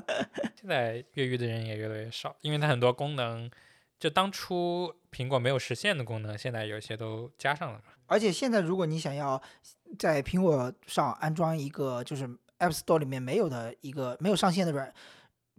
[0.56, 3.50] 现在越狱的人也越来越少，因为它很多功能，
[4.00, 7.86] 就当初苹果没有实现的功能，现在有些都加上了嘛。
[8.06, 9.42] 而且现在如果你想要
[9.98, 12.28] 在苹果上安装一个就是
[12.60, 14.94] App Store 里面没有的一个没有上线的软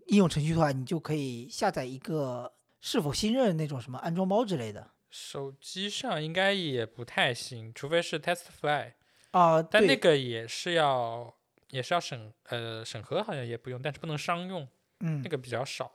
[0.07, 4.92] 应用程序的话，你就可以下载一个是否信任那种什么安装包之类的。
[5.11, 8.92] 手机上应该也不太行，除非是 TestFly，
[9.33, 11.35] 啊、但那，个也是要
[11.70, 14.66] 也是要审呃审核，好像也不用，但是不能商用，
[15.00, 15.90] 嗯那，个比较少。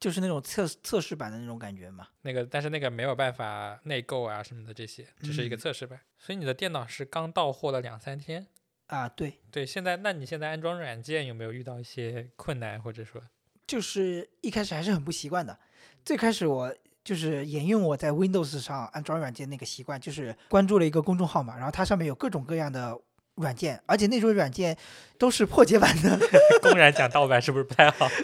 [0.00, 2.08] 就是那种测测试版的那种感觉嘛。
[2.22, 6.00] 那个，但是那个没有办法内购啊什么的这些，只是一个嗯测试版。
[6.18, 8.46] 所以你的电脑是刚到货了两三天。
[8.86, 13.22] 啊，对，对，现在那你现在安装软件有没有遇到一些困难，或者说
[13.66, 15.56] 就是一开始还是很不习惯的。
[16.04, 22.98] 最开始我就是沿用我在 Windows 上安装软件那个习惯，就是关注了一个公众号嘛，然后它上面有各种各样的
[23.36, 24.76] 软件，而且那种软件
[25.18, 26.18] 都是破解版的。
[26.62, 28.08] 公然讲盗版是不是不太好？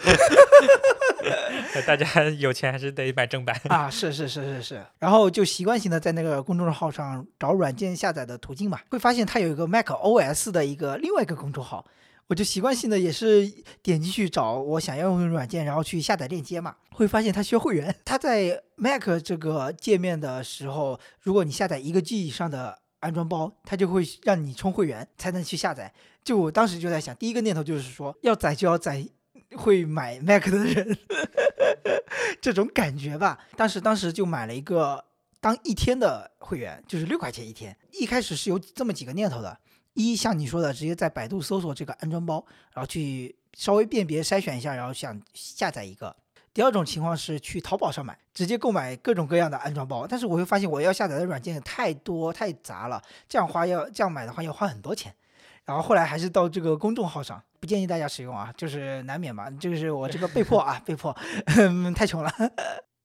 [1.85, 3.59] 大家有钱还是得买正版。
[3.69, 11.85] 啊，是是是是是，然后就习惯性的在那个公众号上找软件下载的途径嘛，会发现它有一个 Mac OS 的一个另外一个公众号，
[12.27, 13.47] 我就习惯性的也是
[13.81, 17.95] 点进去找我想要用的软件，然后去下载链接嘛，会发现它需要会员。
[18.03, 25.93] 它在 Mac 这个界面的时候，如果你下载一个 G 以上的安装包，它就会让你充会员才能去下载。
[26.23, 29.05] 就我当时就在想，第一个念头就是说，要载就要载
[29.57, 30.97] 会买 Mac 的人。
[32.41, 33.37] 这种感觉吧。
[33.55, 35.03] 当时当时就买了一个
[35.39, 37.75] 当一天的会员，就是六块钱一天。
[37.91, 39.57] 一开始是有这么几个念头的：
[39.93, 46.15] 一像你说的，直接在百度搜索这个安装包，然后去稍微辨别筛选一下，然后想下载一个。
[46.53, 55.13] 第二种情况是去淘宝上买，直接购买各种各样的安装包，但是我会发现我要下载的软件太多太杂了，这样花要这样买的话要花很多钱。
[55.63, 61.15] 然后后来还是到这个公众号上，不建议大家使用啊，就是难免嘛，就是我这个被迫啊，被迫，
[61.95, 62.33] 太穷了。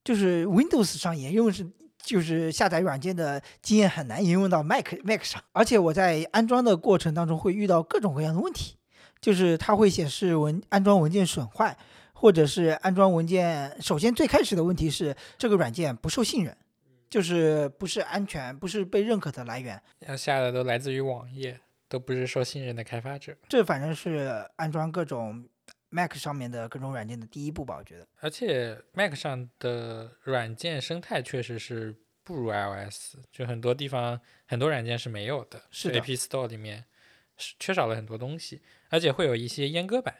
[0.03, 1.69] 就是 Windows 上沿用是
[2.03, 8.77] 就是下载软件的经验很难沿用到 Mac Mac 上，而且我在安装的过程当中会遇到各种各样的问题，
[9.21, 11.77] 就是它会显示文安装文件损坏，
[12.19, 16.57] 或者是安装文件，首先最开始的问题是这个软件不受信任，
[17.11, 19.81] 就是不是安全，不是被认可的来源。
[20.01, 23.37] 要下的都来自于网页，都不是受信任的开发者。
[23.51, 25.47] 这反正是安装各种
[25.91, 28.07] Mac 上面的各种软件的第一步吧，我觉得。
[28.21, 36.87] 而且 Mac 上的软件生态确实是不如 iOS，就很多地方很多软件是没有的，是的 App Store 里面
[37.37, 40.15] 是缺少了很多东西，而且会有一些阉割版。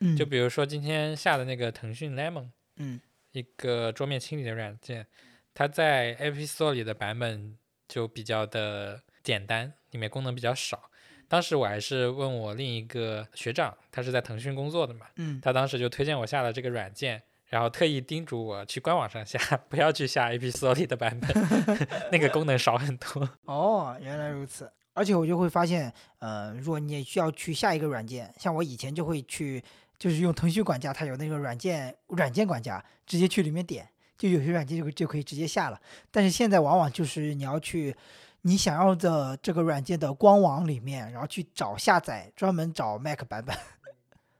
[0.00, 3.00] 嗯就比如说今天下的那个腾讯 Lemon，嗯
[3.32, 5.06] 一个桌面清理的软件，
[5.54, 7.56] 它在 App Store 里的版本
[7.88, 10.90] 就比较的简单，里面功能比较少。
[11.28, 21.30] 当时我还是问我另一个学长，他是在腾讯工作的嘛，嗯他当时就推荐我下了这个软件，然后特意叮嘱我去官网上下， 不要去下 App Store 里的版本，
[22.12, 23.28] 那个功能少很多。
[23.44, 24.70] 哦，原来如此。
[24.94, 29.62] 而且我就会发现，呃，如果你需要去下一个软件，像我以前就会去，
[29.98, 35.80] 就是用腾讯管家，它有那个软件软件管家，直接去里面点，就有些软件就就可以直接下了。
[36.10, 37.94] 但是现在往往就是你要去
[38.42, 43.56] 你想要的这个软件的官网里面，然后去找下载，专门找 Mac 版本。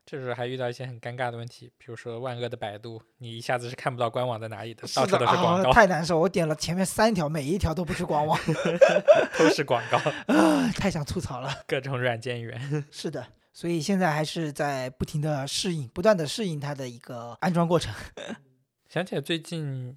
[0.06, 6.16] 这时候还遇到一些很尴尬的问题，比如说万恶的百度，你一下子是看不到官网在哪里的，到处都是广告，太难受。
[6.20, 8.38] 我点了前面三条，每一条都不是官网，
[9.36, 9.98] 都是广告，
[10.32, 11.52] 啊，太想吐槽了。
[11.66, 12.84] 各种软件源。
[12.88, 17.90] 是的，所以现在还是在不停的适应，不断的适应它的一个安装过程。
[18.86, 19.96] 想起来最近，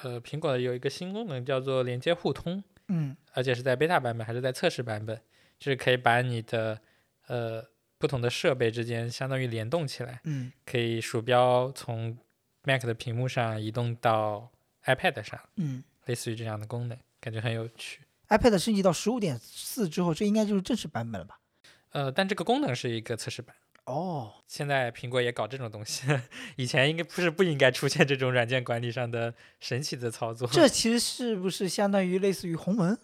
[0.00, 5.20] 呃，苹果有一个新功能叫做连接互通，嗯而且是在 beta 版本还是在测试版本，
[5.58, 6.80] 就是可以把你的
[7.26, 7.62] 呃
[7.98, 12.16] 不同的设备之间相当于联动起来，嗯可以鼠标从
[12.62, 14.50] Mac 的屏幕上移动到
[14.86, 18.00] iPad 上，嗯类似于这样的功能，感觉很有趣。
[18.28, 21.38] ，iPad 升级到十五点四之后，这应该就是正式版本了吧？
[21.92, 23.54] 呃，但这个功能是一个测试版。
[23.84, 26.06] 哦，现在苹果也搞这种东西，
[26.56, 30.46] 以前应该不是不应该出现这种软件管理上的神奇的操作。
[30.48, 32.96] 这 其实是不是相当于类似于鸿蒙，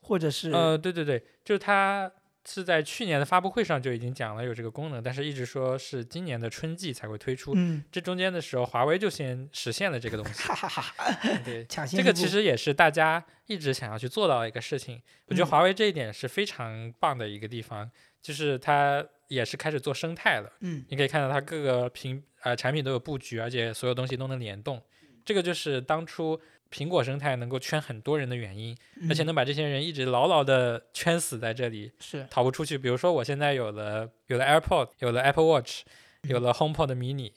[0.00, 2.10] 或者是呃，对对对，就是它
[2.44, 7.52] 是在去年的发布会上就已经讲了有这个功能，但是一直说是今年的春季才会推出。
[7.54, 10.42] 嗯，这中间的时候，华为就先实现了这个东西。
[10.42, 11.08] 哈哈哈，
[11.44, 15.00] 对，抢先这个其实也是大家一直想要去做到的一个事情。
[15.26, 17.88] 我觉得嗯华为这一点是非常棒的一个地方，
[18.26, 20.50] 就是它也是开始做生态了。
[20.60, 24.82] 嗯你可以看到它各个品呃产品都有布局，而且所有东西都能联动。
[25.24, 26.40] 这个就是当初
[26.72, 28.76] 苹果生态能够圈很多人的原因，
[29.08, 32.76] 而且嗯能把这些人一直牢牢的圈死在这里，是逃不出去。
[32.76, 35.82] 比如说我现在有了有了 AirPod，有了 Apple Watch，
[36.22, 37.30] 有嗯了 HomePod mini，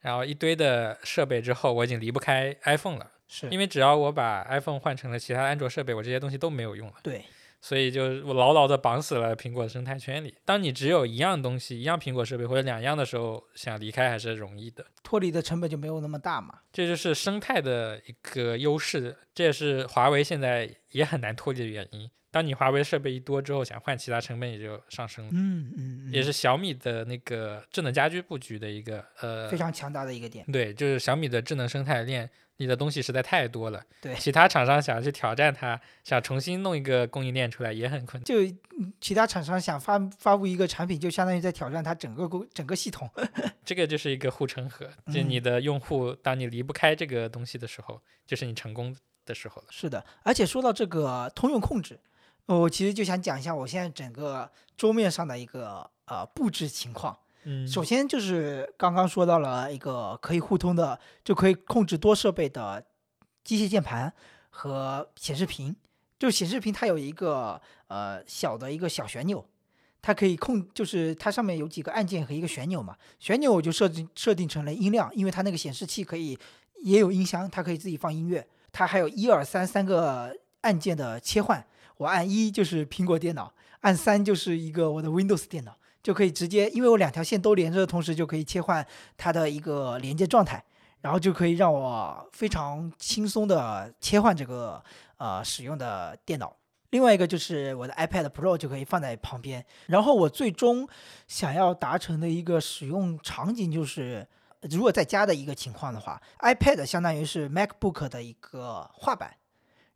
[0.00, 3.10] 然后一堆的设备之后，我已经离不开 iPhone 了。
[3.26, 6.94] 是，因为只要我把 iPhone 换成了其他安卓设备，我这些东西都没有用了。
[7.02, 7.22] 对，
[7.60, 10.34] 所以就我牢牢的绑死了苹果生态圈里。
[10.44, 14.86] 当你只有一样东西、一样苹果设备或者两样的时候，想离开还是容易的。
[15.02, 16.60] 脱离的成本就没有那么大嘛。
[16.72, 22.10] 这就是生态的一个优势，这也是华为现在也很难脱离的原因。
[22.30, 25.30] 当你华为设备一多之后，想换其他成本也就上升了。
[25.32, 30.44] 嗯嗯嗯，也是小米的那个智能家居布局的一个呃非，常强大的一个点。
[30.52, 32.28] 对，就是小米的智能生态链
[32.58, 33.82] 里的东西实在太多了。
[34.00, 38.24] 对其他厂商想要去挑战它，想重新弄一个供应链出来也很困难。
[38.24, 38.44] 就
[38.78, 43.08] 嗯其他厂商想发发布一个产品，就相当于在挑战它整个工整个系统。
[43.64, 48.94] 这个就是一个护城河，就你嗯的用户，当你离不开这个东西的时候，就是你成功
[49.24, 49.68] 的时候了。
[49.70, 51.98] 是的，而且说到这个通用控制，
[52.46, 57.16] 我其实就想讲一下我现在整个桌面上的一个呃布置情况。
[57.44, 62.84] 嗯首先就是刚刚说到了一个可以互通的，就可以控制多设备的
[63.44, 64.12] 机械键盘
[64.50, 65.74] 和显示屏。
[66.18, 69.46] 就显示屏它有一个呃小的一个小旋钮，
[70.02, 72.96] 它可以控，就是它上面有几个按键和一个旋钮嘛。
[73.20, 76.36] 旋钮我就设定设定成了音量，因为它那个显示器可以
[76.82, 78.44] 也有音箱，它可以自己放音乐。
[78.72, 81.64] 它还有一二三三个按键的切换，
[81.98, 85.78] 我按一就是苹果电脑，按三就是一个我的 Windows 电脑。
[86.08, 88.86] 就可以直接，因为我两条线都连着的同时，就可以切换
[89.18, 90.64] 它的一个连接状态，
[91.02, 94.82] 然后就可以让我非常轻松的切换这个
[95.18, 96.56] 呃使用的电脑。
[96.92, 100.88] 另外一个就是我的 iPad Pro 就可以放在旁边，然后我最终
[101.26, 104.26] 想要达成的一个使用场景就是，
[104.62, 109.36] 如果在家的一个情况的话，iPad 相当于是 MacBook 的一个画板，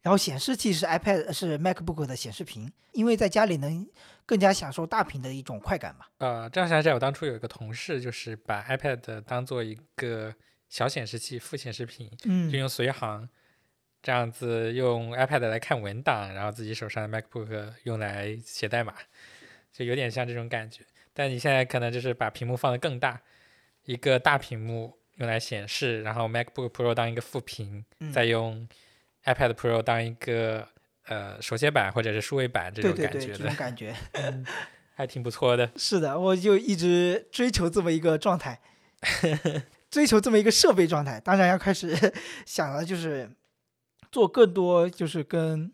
[0.02, 3.86] 然后显示器是 iPad 是 MacBook 的显示屏，因为在家里能
[4.25, 6.07] 更加享受大屏的一种快感嘛。
[6.18, 10.35] 呃，这样想起来，我当初有一个同事，就是把 iPad 当做一个
[10.68, 13.29] 小显示器、副显示屏，就嗯，用随行，
[14.03, 18.95] 这样子用 iPad 来看文档，然后自己手上的 MacBook 用来写代码，
[19.73, 20.85] 就有点像这种感觉。
[21.12, 23.20] 但你现在可能就是把屏幕放得更大，
[23.85, 28.66] 一个大屏幕用来显示，然后 MacBook Pro 当一个副屏，嗯再用
[29.25, 30.66] iPad Pro 当一个
[31.07, 34.44] 呃手写板或者是数位板这种感觉的这种，感觉嗯
[34.94, 35.70] 还挺不错的。
[35.76, 38.61] 是的，我就一直追求这么一个状态，
[39.90, 41.18] 追求这么一个设备状态。
[41.20, 42.12] 当然要开始
[42.46, 43.30] 想了就是
[44.11, 45.72] 做更多就是跟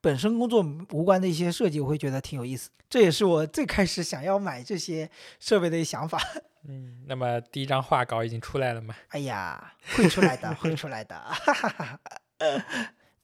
[0.00, 2.70] 本身工作无关的一些设计，我会觉得挺有意思。
[2.88, 6.20] 这也是我最开始想要买这些设备的一想法。
[6.68, 8.94] 嗯，那么第一张画稿已经出来了吗？
[9.08, 12.00] 哎呀，会出来的，会出来的，哈哈哈。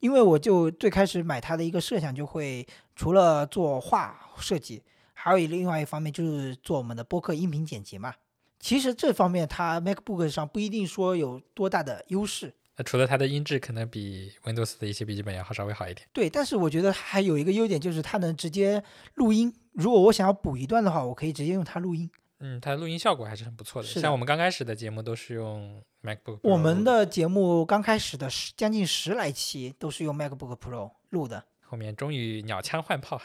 [0.01, 4.82] 因为我就最开始买它的一个设想，就会除了做画设计，
[5.12, 8.14] 还有一另外一方面就是做我们的播客音频剪辑嘛。
[8.61, 16.07] 其实这方面它 MacBook 上不一定说有多大的优势，那除了它的音质可能比 Windows 的一些笔记本要好稍微好一点。
[16.12, 18.82] 对，但是我觉得还有一个优点就是它能直接
[19.14, 19.55] 录音。
[19.72, 22.11] 如果我想要补一段的话，我可以直接用它录音。
[22.41, 23.89] 嗯，它的录音效果还是很不错的。
[23.89, 31.45] 的像我们刚开始的节目都是用 MacBook，我们的节目刚开始的十将近十来期都是用 MacBook Pro 录的。
[31.61, 33.20] 后面终于鸟枪换炮，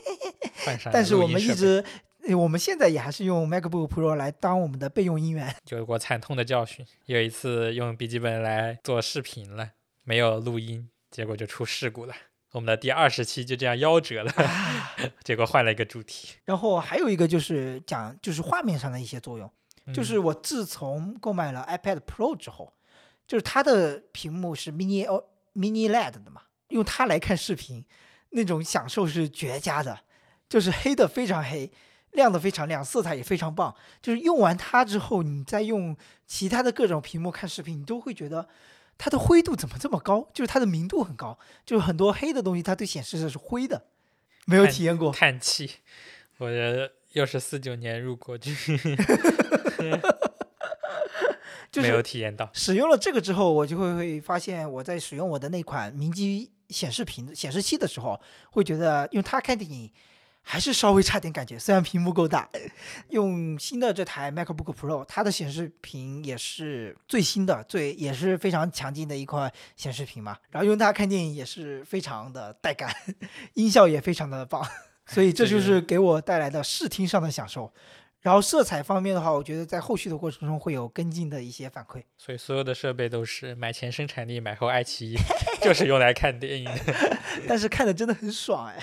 [0.64, 1.84] 换上了但是我们一直，
[2.26, 5.54] 呃我们现在也还是用 MacBook Pro 来当我们的备用音源。
[5.70, 6.84] 有过惨痛的教训。
[7.06, 12.14] 有一次用笔记本来做视频了，没有录音，结果就出事故了。
[12.54, 14.32] 我们的第二十期就这样夭折了，
[15.24, 19.50] 结果换了一个主题，然后还有一个就是讲就是画面上的一些作用，
[19.92, 22.72] 就是嗯我自从购买了 iPad Pro 之后，
[23.26, 25.24] 就是它的屏幕是 mini O
[25.56, 27.84] mini LED 的嘛，用它来看视频，
[28.30, 29.98] 那种享受是绝佳的，
[30.48, 31.72] 就是黑的非常黑，
[32.12, 33.74] 亮的非常亮，色彩也非常棒。
[34.00, 38.48] 就是用完它之后，你再用其他的各种屏幕看视频，你都会觉得
[38.96, 40.28] 它的灰度怎么这么高？
[40.32, 43.84] 就是它的明度很高，就是很多黑的东西它都显示的是灰的，
[44.46, 45.12] 没有体验过。
[45.12, 45.70] 叹气。
[46.38, 48.52] 我觉得又是四九年入国军，
[49.78, 50.00] 没有
[51.70, 52.50] 就是体验到。
[52.52, 58.20] 使用了这个之后，我就会会发现我在使用我的那款明基显示屏显示器的时候，
[58.50, 59.90] 会觉得用它看电影
[60.46, 62.48] 还是稍微差点感觉，虽然屏幕够大。
[63.08, 70.36] 用新的这台 MacBook Pro，它的显示屏也是最新的，最也是非常强劲的一块显示屏嘛。
[70.50, 72.94] 然后用它看电影也是非常的带感，
[73.54, 74.62] 音效也非常的棒，
[75.06, 77.72] 所以这这个就是给我带来的视听上的享受。
[78.20, 82.02] 然后色彩方面的话，我觉得在后续的过程中会有跟进的一些反馈。
[82.16, 85.16] 所以所有的设备都是买前生产力，买后爱奇艺，
[85.60, 86.70] 就是用来看电影。
[87.46, 88.82] 但是看的真的很爽哎。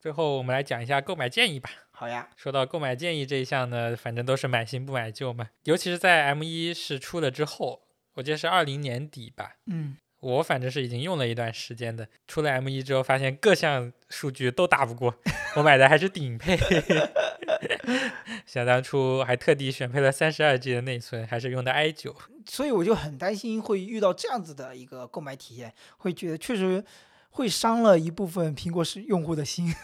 [0.00, 1.68] 最后我们来讲一下购买建议吧。
[1.90, 5.50] 好呀，说到购买建议这一项呢，反正都是买新不买旧嘛。
[5.64, 7.82] 尤其是在 M 一是出了之后，
[8.14, 12.08] 我记得是二零年底吧，嗯，我反正是已经用了一段时间的。
[12.26, 15.14] 出了 M 一之后，发现各项数据都打不过，
[15.56, 16.56] 我买的还是顶配。
[18.46, 22.16] 想当初还特地选配了三十二 G 的内存，还是用的 i 九。
[22.46, 26.82] 所以我就很担心会遇到这样子的一个购买体验，会觉得确实
[27.30, 29.74] 会伤了一部分苹果是用户的心。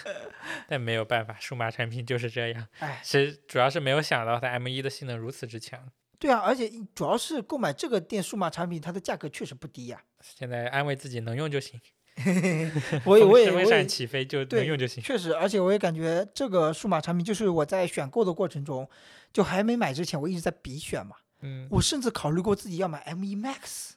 [0.66, 2.66] 但没有办法，数码产品就是这样。
[2.78, 5.88] 哎，其实主要是没有想到它 M 一的性能如此之强。
[6.18, 11.78] 对啊，而且主要是购买这个店数码产品，它的价格确实不低呀、现在安慰自己能用就行，
[13.04, 15.02] 我也我也起飞就能对用就行。
[15.02, 18.88] 确实，而且我也感觉这个数码产品，就是我在选购的过程中，
[19.30, 21.16] 就还没买之前，我一直在比选嘛。
[21.42, 23.90] 嗯，我甚至考虑过自己要买 M1 Max，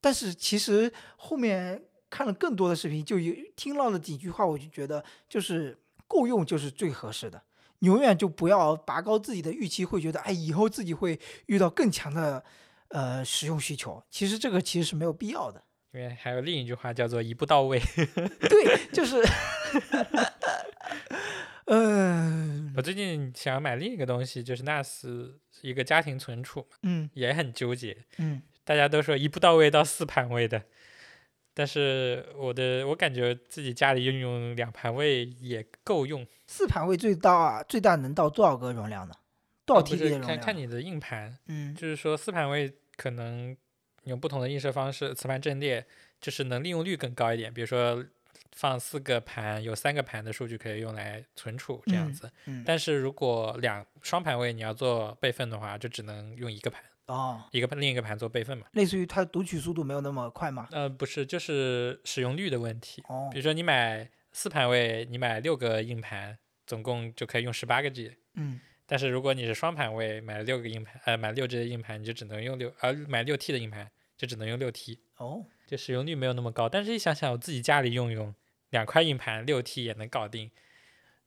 [0.00, 5.76] 但是其实后面看了更多的视频，就有听到了几句话，我就觉得就是
[6.06, 7.42] 够用就是最合适的。
[7.80, 12.42] 你永远就不要拔高自己的预期，会觉得哎以后自己会遇到更强的
[12.88, 14.02] 呃使用需求。
[14.10, 15.62] 其实这个其实是没有必要的。
[15.92, 17.80] 因为还有另一句话叫做一步到位。
[18.50, 19.22] 对，就是，
[21.66, 25.30] 嗯我最近想买另一个东西，就是 NAS
[25.60, 27.96] 一个家庭存储嘛，嗯也很纠结。
[28.18, 30.64] 嗯，大家都说一步到位到四盘位的，
[31.54, 36.26] 但是我的我感觉自己家里用用两盘位也够用。
[36.46, 39.14] 四盘位最大最大能到多少个容量呢？
[39.64, 40.26] 多少哦不 TB 的容量？
[40.26, 43.56] 看看你的硬盘，嗯就是说四盘位可能
[44.04, 45.86] 用不同的映射方式，磁盘阵列
[46.20, 47.52] 就是能利用率更高一点。
[47.54, 48.04] 比如说
[48.52, 52.30] 放四个盘，有三个盘的数据可以用来存储这样嗯子。
[52.46, 58.66] 嗯但是如果两双盘位你要做备份的话，就只能用一个盘，哦，一个盘另一个盘做备份嘛。
[58.72, 60.68] 类似于它读取速度没有那么快嘛？
[60.72, 63.02] 呃，不是，就是使用率的问题。
[63.08, 68.16] 哦比如说你买四盘位，你买六个硬盘，总共就可以用十八个 G。
[68.34, 76.68] 嗯但是如果你是双盘位，买六个硬盘，呃，买六 G 的硬盘，你就只能用六，呃，买六 T 的硬盘就只能用六 T，哦，就使用率没有那么高。
[76.68, 78.34] 但是一想想，我自己家里用用，
[78.68, 80.50] 两块硬盘六 T 也能搞定。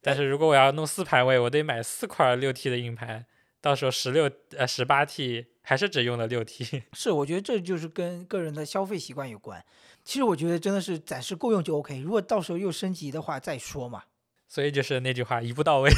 [0.01, 3.25] 但是如果我要弄四盘位，我得买四块六 T 的硬盘，
[3.59, 6.83] 到时候十六呃十八 T 还是只用了六 T。
[6.95, 9.61] 是，我觉得这就是跟个人的消费习惯有关。
[10.05, 14.03] 其实我觉得真的是暂时够用就 OK，如果到时候又升级的话再说嘛。
[14.47, 15.91] 所以就是那句话，一步到位，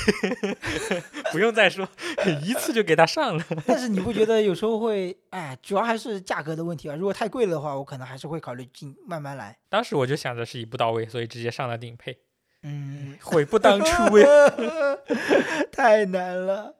[1.31, 1.87] 不用再说，
[2.43, 3.45] 一次就给它上了。
[3.67, 6.95] 但是你不觉得有时候会，哎，主要还是价格的问题吧。
[6.95, 9.55] 如果太贵了的话，我可能还是会考虑进慢慢来。
[9.69, 12.17] 当时我就想着是一步到位，所以直接上了顶配，
[12.63, 14.27] 嗯，悔不当初呀。
[15.71, 16.73] 太难了。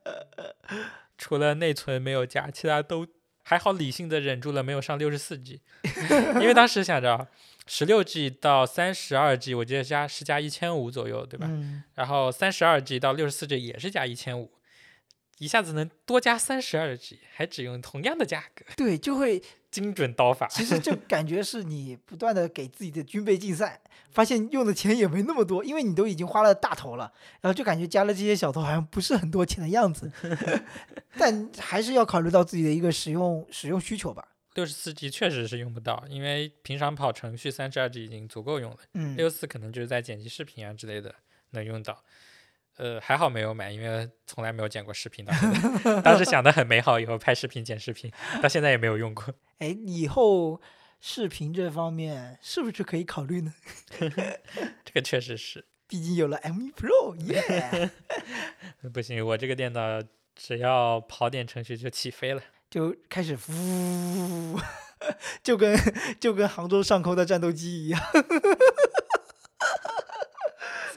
[1.19, 3.05] 除了内存没有加，其他都
[3.43, 5.61] 还好，理性的忍住了没有上六十四 G，
[6.41, 7.27] 因为当时想着
[7.67, 11.47] 十六 G 到三十二 G，我记得加是加一千五左右，对吧？
[11.49, 14.51] 嗯，然后三十二 G 到六十四 G 也是加一千五，
[15.39, 19.41] 一下子能多加三十二 G，还只用同样的价格，对，就会
[19.71, 20.47] 精准刀法。
[20.51, 23.79] 其实就感觉是你不断的给自己的军备竞赛，
[24.11, 27.11] 发现用的钱也没那么多，因为你都已经花了大头了，
[27.41, 30.11] 然后就感觉加了这些小头好像不是很多钱的样子，
[31.17, 34.27] 但还是要考虑到自己的一个使用使用需求吧。
[34.55, 41.13] 六十四 G 确实是用不到，因为平常跑程序三十二 G 已经足够用了，嗯，六四可能就是在剪辑视频啊之类的
[41.51, 42.03] 能用到。
[42.79, 46.01] 呃，还好没有买，因为从来没有剪过视频到现在。
[46.01, 48.09] 当时想的很美好，以后拍视频、剪视频，
[48.41, 49.25] 到现在也没有用过。
[49.59, 50.61] 哎，以后
[51.01, 53.53] 视频这方面是不是可以考虑呢？
[54.85, 57.91] 这个确实是毕竟有了 M1 Pro，耶，
[58.93, 60.01] 不行，我这个电脑
[60.33, 62.41] 只要跑点程序就起飞了。
[62.69, 64.57] 就开始呜，
[65.43, 65.77] 就跟
[66.19, 68.01] 就跟杭州上空的战斗机一样。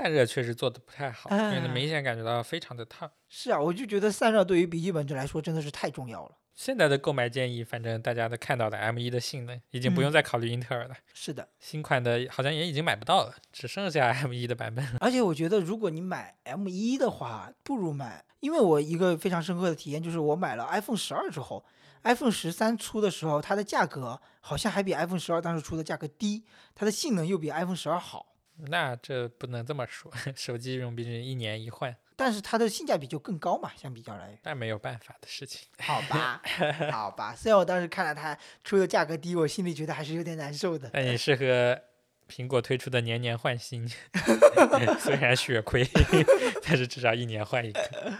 [0.03, 3.09] 散热确实做的不太好，因为明显感觉到非常的烫。
[3.29, 6.37] 是啊，我就觉得散热对于笔记本这来说真的是太重要了。
[6.57, 10.97] 现在的购买建议，反正大家都看到的 M1 的性能，已经不用嗯再考虑英特尔了。
[11.15, 14.99] 是的，新款的好像也已经买不到了，只剩下 M1 的版本了。
[15.01, 21.65] 而且我觉得如果你买 M1 的话，不如买，因为我一个非常深刻的体验就是我买了 iPhone 十二之后
[22.03, 26.43] ，iPhone 十三出的时候，它的价格好像还比 iPhone 十二当时出的价格低，
[26.75, 28.32] 它的性能又比 iPhone 十二好。
[28.69, 35.69] 那这不能这么说， 手机这种毕竟一年一换，但是它的性价比就更高嘛，相比较来，那没有办法的事情。
[35.79, 36.43] 好吧，
[36.93, 37.35] 好吧。
[37.35, 40.91] 虽然我当时看了它出的价格低，我心里觉得还是有点难受的。
[40.93, 41.81] 那你适合
[42.29, 43.89] 苹果推出的年年换新，
[45.01, 45.85] 虽然血亏，
[46.63, 48.13] 但是至少一年换一个。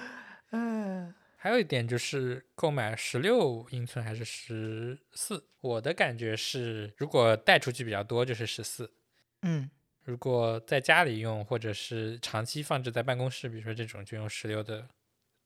[0.51, 8.93] 嗯，还有一点就是购买十六英寸还是十四，我的感觉是，如果带出去比较多就是十四，
[9.43, 9.71] 嗯，
[10.05, 14.89] 如果在家里用或者是长期放置在办公室，比如说这种就用十六的，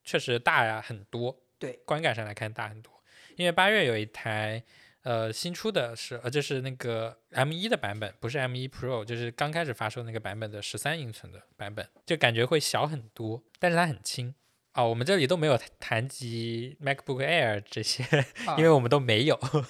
[0.02, 1.36] 确实大呀很多。
[1.59, 2.92] 对，观感上来看大很多。
[3.36, 4.62] 因为八月有一台
[5.02, 14.34] 呃新出的是呃就是那个 M 一的版本，不是 M 一 Pro，就是刚开始发售那个版本的十三英寸的版本，就感觉会小很多，但是它很轻。
[14.77, 18.05] 哦，我们这里都没有谈及 MacBook Air 这些，
[18.59, 19.62] 因为我们都没有，所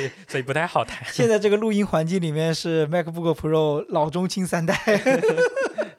[0.00, 1.06] 以所以不太好谈。
[1.12, 4.74] 现在这个录音环境里面是 MacBook Pro 老中青三代。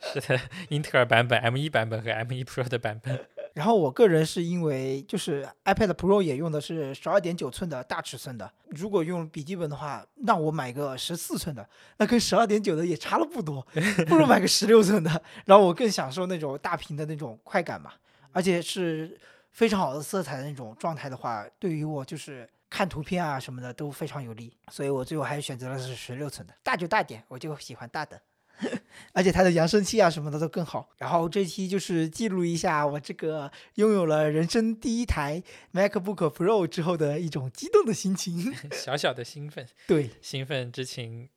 [0.01, 3.19] 是的，英特尔版本、M 1版本和 M 1 Pro 的版本。
[3.57, 13.65] 然后我个人是因为就是 iPad Pro 也用的是十二点九寸的大尺寸的，如果用笔记本的话，那我买个十四寸的，那跟十二点九的也差了不多，
[14.07, 15.09] 不如买个十六寸的，
[15.45, 17.93] 然后我更享受那种大屏的那种快感嘛，
[18.31, 19.19] 而且是
[19.53, 28.21] 非常好的色彩的那种状态的话，对于我就是看图片啊什么的都非常有利，所以我最后还是选择了是十六寸的，大就大点，我就喜欢大的。
[29.13, 30.89] 而且它的扬声器啊什么的都更好。
[30.97, 35.41] 然后这期就是记录一下我这个拥有了人生第一台
[35.73, 38.53] MacBook Pro 之后的一种激动的心情。
[38.71, 41.29] 小小的兴奋，对，兴奋之情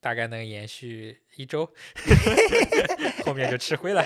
[0.00, 1.68] 大概能延续一周，
[3.26, 4.04] 后面就吃灰了，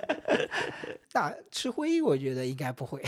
[1.12, 3.02] 那吃灰我觉得应该不会。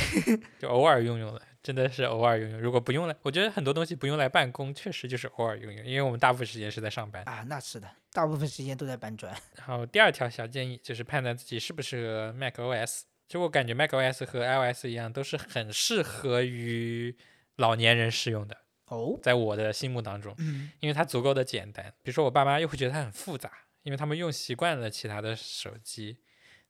[0.59, 2.61] 就偶尔用用了，真的是偶尔用用。
[2.61, 7.25] 如果不用来，我觉得很多东西不用来办公，确实就是偶尔用用，因为我们大部分时间是在上班。
[7.25, 9.35] 啊，那是的，大部分时间都在搬砖。
[9.57, 13.05] 然后第二条小建议就是判断自己适不适合 macOS。
[13.27, 17.17] 就我感觉 macOS 和 iOS 一样，都是很适合于
[17.57, 18.55] 老年人使用的，
[18.89, 21.87] 哦，在我的心目当中，嗯，因为它足够的简单。
[22.03, 23.51] 比如说我爸妈又会觉得它很复杂，
[23.83, 26.19] 因为他们用习惯了其他的手机，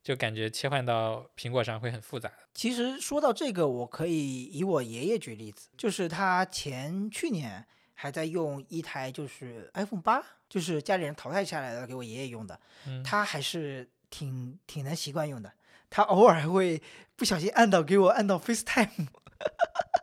[0.04, 2.30] 就感觉切换到苹果上会很复杂。
[2.52, 15.50] 其实说到这个，我可以以我爷爷举例子，就是他前去年还在用一台就是 iPhone 八，就是家里人淘汰下来的给我爷爷用的，嗯，他还是挺挺能习惯用的。
[15.88, 16.82] 他偶尔还会
[17.16, 19.08] 不小心按到给我按到 FaceTime。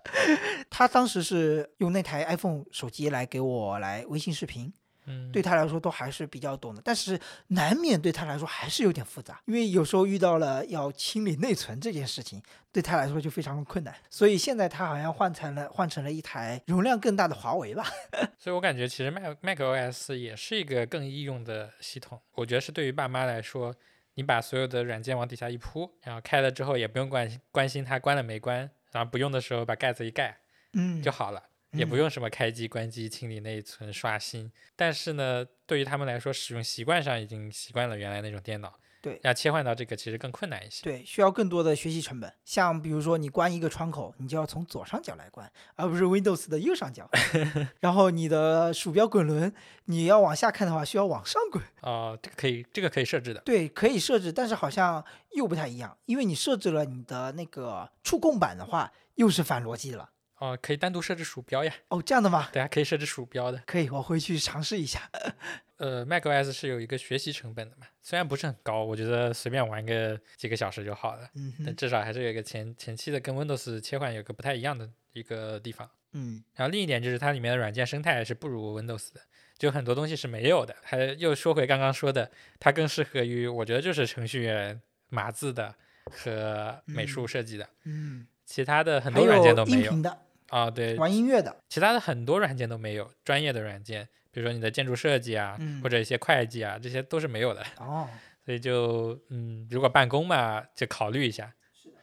[0.69, 4.73] 他当时是用那台 iPhone 手机来给我来微信视频，
[5.05, 12.41] 嗯，对他来说都还是比较懂的，但是难免对他来说还是有点复杂，因为有时候遇到了要清理内存这件事情，
[12.71, 13.95] 对他来说就非常的困难。
[14.09, 17.85] 所以现在他好像换成了换成了一台容量更大的华为吧。
[18.37, 22.19] 所以我感觉其实 Mac macOS 也是一个更易用的系统。
[22.33, 23.73] 我觉得是对于爸妈来说，
[24.15, 30.37] 你把所有的软件往底下一铺，然后开了之后也不用关关心它关了没关，然后不用的时候把盖子一盖
[30.73, 31.43] 嗯，就好了。
[31.71, 40.83] 也不嗯用什么开机、关机、清理内存、刷新，但是呢，对于他们来说，使用习惯上已经习惯了原来那种电脑，对要切换到这个其实更困难一些。
[40.83, 42.31] 对，需要更多的学习成本。
[42.43, 47.09] 像比如说你关一个窗口，你就要从左上角来关，而不是 Windows 的右上角。
[47.79, 49.53] 然后你的鼠标滚轮，
[49.85, 51.63] 你要往下看的话，需要往上滚。
[51.81, 53.39] 哦、这个可以，这个可以设置的。
[53.41, 60.09] 对，可以设置，但是好像又不太一样，因为你设置了你的那个触控板的话，又是反逻辑了。
[60.41, 62.49] 哦、可以单独设置鼠标呀，哦，这样的吗？
[62.51, 63.61] 对啊，可以设置鼠标的。
[63.67, 65.07] 可以，我回去尝试一下。
[65.77, 75.89] 呃，macOS 是有一个学习成本的嘛，虽然不是很高，我觉得随便玩个几个小时就好了，嗯，但至少还是有一个前前期的跟 Windows 切换有个不太一样的一个地方。
[76.13, 79.21] 嗯，然后另一点就是它里面的软件生态是不如 Windows 的，
[79.57, 80.75] 就很多东西是没有的。
[80.83, 85.73] 还又说回刚刚说的，它更适合于我觉得就是程序员码字的
[86.11, 90.17] 和美术嗯设计的，嗯，其他的很多软件都有音没有频的，
[90.51, 90.69] 啊。
[90.69, 97.61] 对，玩音乐的，其他的很多软件都没有，专业的软件，比如说你的建筑设计啊，嗯或者一些会计啊，这些都是没有的。
[97.77, 98.07] 哦，
[98.45, 101.53] 所以就嗯，如果办公嘛，就考虑一下，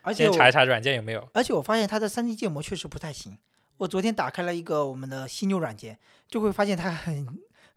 [0.02, 1.28] 而且先查一查软件有没有。
[1.34, 3.38] 而且我发现它的 3D 建模确实不太行。
[3.78, 7.26] 我昨天打开了一个我们的犀牛软件，就会发现它很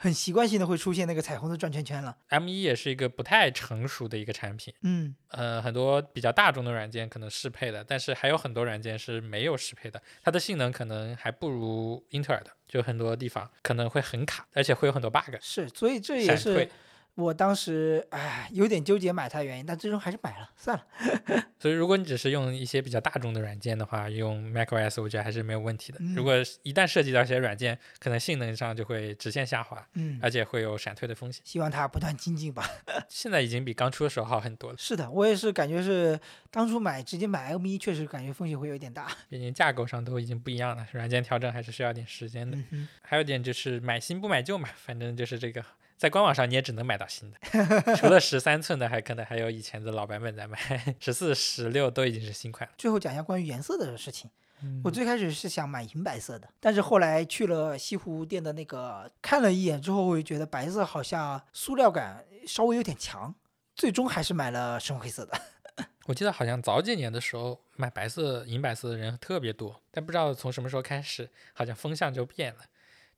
[0.02, 2.18] 很习惯性的会出现那个彩虹的转圈圈了。
[2.30, 15.36] M 一也是一个不太成熟的一个产品，嗯，呃，很多比较大众的软件可能适配的，但是还有很多软件是没有适配的，它的性能可能还不如英特尔的，就很多地方可能会很卡，而且会有很多 bug。
[15.40, 16.70] 是，所以这也是退
[17.16, 20.86] 我当时唉有点纠结买它的原因，但最终还是买了，算了。
[21.60, 26.00] 所以，如果你只是用一些比较大众的软件的话，用 macOS 我觉得还是没有问题的。
[26.02, 26.34] 嗯如果
[26.64, 31.42] 一旦涉及到一些软件，可能性能上就会直线下滑，嗯，而且会有闪退的风险。
[31.46, 32.68] 希望它不断精进吧。
[33.10, 39.08] 现在已经比刚出的时候好很多了，是的，我也是感觉是当初买直接买 M1，确实感觉风险会有点大。
[39.30, 42.58] 毕竟架构上都已经不一样了，软件调整还是需要点时间的。
[42.72, 45.64] 嗯，还有点就是买新不买旧嘛，反正就是这个，
[46.02, 50.58] 在官网上你也只能买到新的，除了十三寸的，还可能还有以前的老版本在卖，
[51.00, 52.74] 十四、十六都已经是新款了。
[52.76, 54.28] 最后讲一下关于颜色的事情。
[54.64, 63.36] 嗯我最开始是想买银白色的，但是后来去了西湖店的那个看了一眼之后，我就觉得白色好像塑料感稍微有点强，
[63.76, 65.40] 最终还是买了深灰色的。
[66.08, 72.62] 我记得好像早几年的时候买白色、银白色的人特别多，但不知道从什么时候开始，好像风向就变了。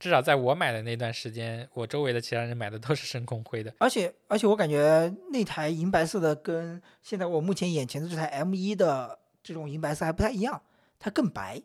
[0.04, 3.74] 至少在我买的那段时间，我周围的其他人买的都是深空灰的。
[3.80, 10.62] 而且而且我感觉那台银白色的跟现在我目前眼前的这台 M 一的这种银白色还不太一样，
[11.00, 11.62] 它更白，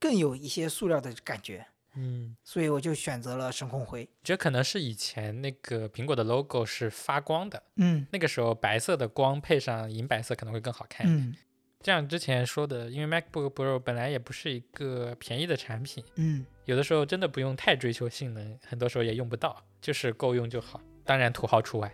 [0.00, 4.08] 更有一些塑料的感觉，嗯，所以我就选择了深空灰。
[4.24, 11.20] 觉得可能是以前那个苹果的 logo 是发光的，嗯那个时候白色的光配上银白色可能会更好看一点。
[11.20, 11.36] 嗯
[11.84, 20.80] 这样之前说的，因为 MacBook Pro 本来也不是一个便宜的产品，嗯，有的时候真的不用太追求性能，很多时候也用不到，就是够用就好。
[21.04, 21.92] 当然土豪除外，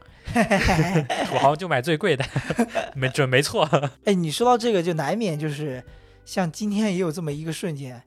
[1.27, 2.25] 土豪就买最贵的，
[2.95, 3.64] 没准没错。
[4.05, 5.83] 哎，你说到这个，就难免就是
[6.27, 8.03] 像今天也有这么一个瞬间，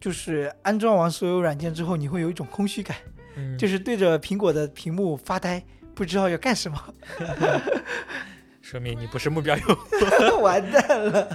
[0.00, 2.96] 就是安装完所有软件之后，你会有一种空虚感，
[3.36, 5.62] 嗯，就是对着苹果的屏幕发呆，
[5.94, 6.94] 不知道要干什么，
[8.68, 9.82] 说明你不是目标用户。
[10.44, 11.26] 完蛋了。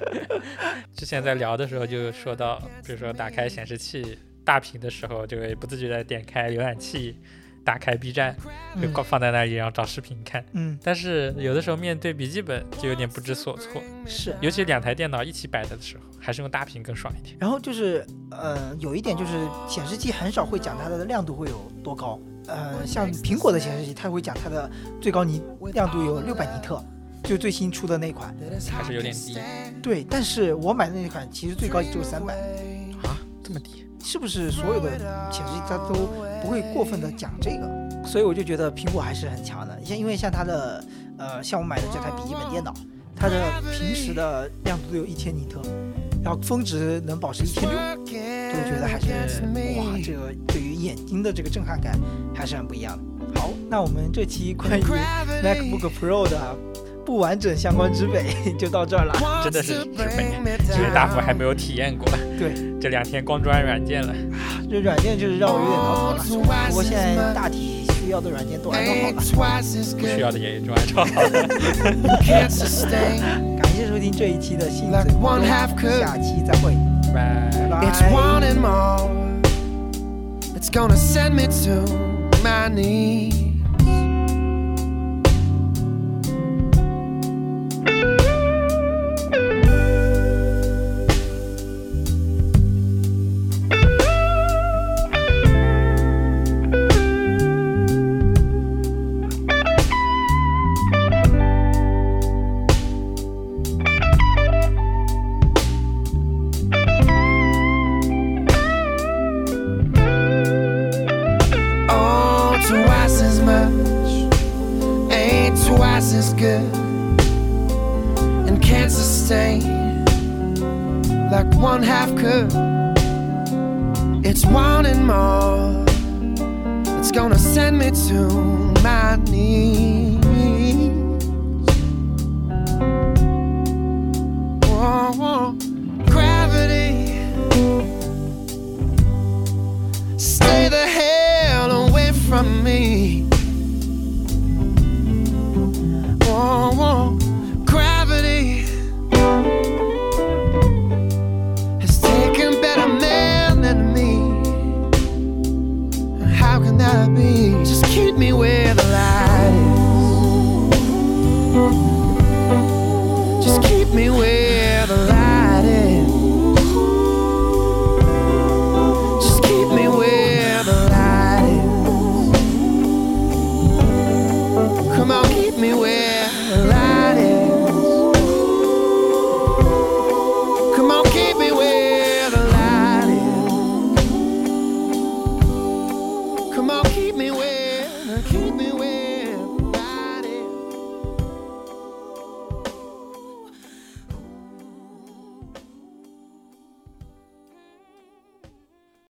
[0.94, 7.16] 之前在聊的时候就说到，比如说打开显示器大屏的时候，就会不自觉的点开浏览器，
[7.64, 8.36] 打开 B 站，
[8.78, 10.44] 就嗯放放在那里，然后找视频看。
[10.52, 14.36] 嗯，但是有的时候面对笔记本就有点不知所措，是。
[14.42, 17.34] 尤其两台电脑一起摆着的时候，还是用大屏更爽一点。
[17.40, 19.32] 然后就是，呃，有一点就是
[19.66, 22.20] 显示器很少会讲它的亮度会有多高。
[22.50, 24.68] 呃，像苹果的显示器，它会讲它的
[25.00, 25.40] 最高尼
[25.72, 26.82] 亮度有六百尼特，
[27.22, 28.34] 就最新出的那款。
[28.70, 29.36] 还是有点低
[29.80, 32.34] 对，但是我买的那款其实最高也就三百，
[33.04, 33.86] 啊，这么低？
[34.02, 34.98] 是不是所有的
[35.30, 36.08] 显示器它都
[36.42, 38.04] 不会过分的讲这个？
[38.04, 39.78] 所以我就觉得苹果还是很强的。
[39.84, 40.84] 像因为像它的，
[41.18, 42.74] 呃，像我买的这台笔记本电脑，
[43.14, 45.60] 它的平时的亮度都有一千尼特，
[46.24, 47.78] 然后峰值能保持一千六，
[48.52, 49.06] 就觉得还是
[49.78, 51.98] 哇，这个对于眼睛的这个震撼感
[52.34, 53.40] 还是很不一样的。
[53.40, 54.82] 好，那我们这期关于
[55.42, 56.56] MacBook Pro 的
[57.04, 59.14] 不完整相关之美 就到这儿了。
[59.44, 59.84] 真的是之
[60.16, 62.08] 美，其实大福还没有体验过。
[62.38, 64.14] 对，这两天光装软件了。
[64.68, 66.68] 这软件就是让我有点挠头了。
[66.68, 69.16] 不过现在大体需要的软件都安装好了。
[69.16, 71.30] 不需要的也就按照好了。
[72.26, 72.48] 感
[73.76, 76.00] 谢收听这一期的信 Like 嘴不 one 中 half could.
[76.00, 76.76] 下期再会，
[77.12, 77.88] right.
[77.88, 79.40] It's wanting more.
[80.56, 83.49] It's gonna send me to my knees.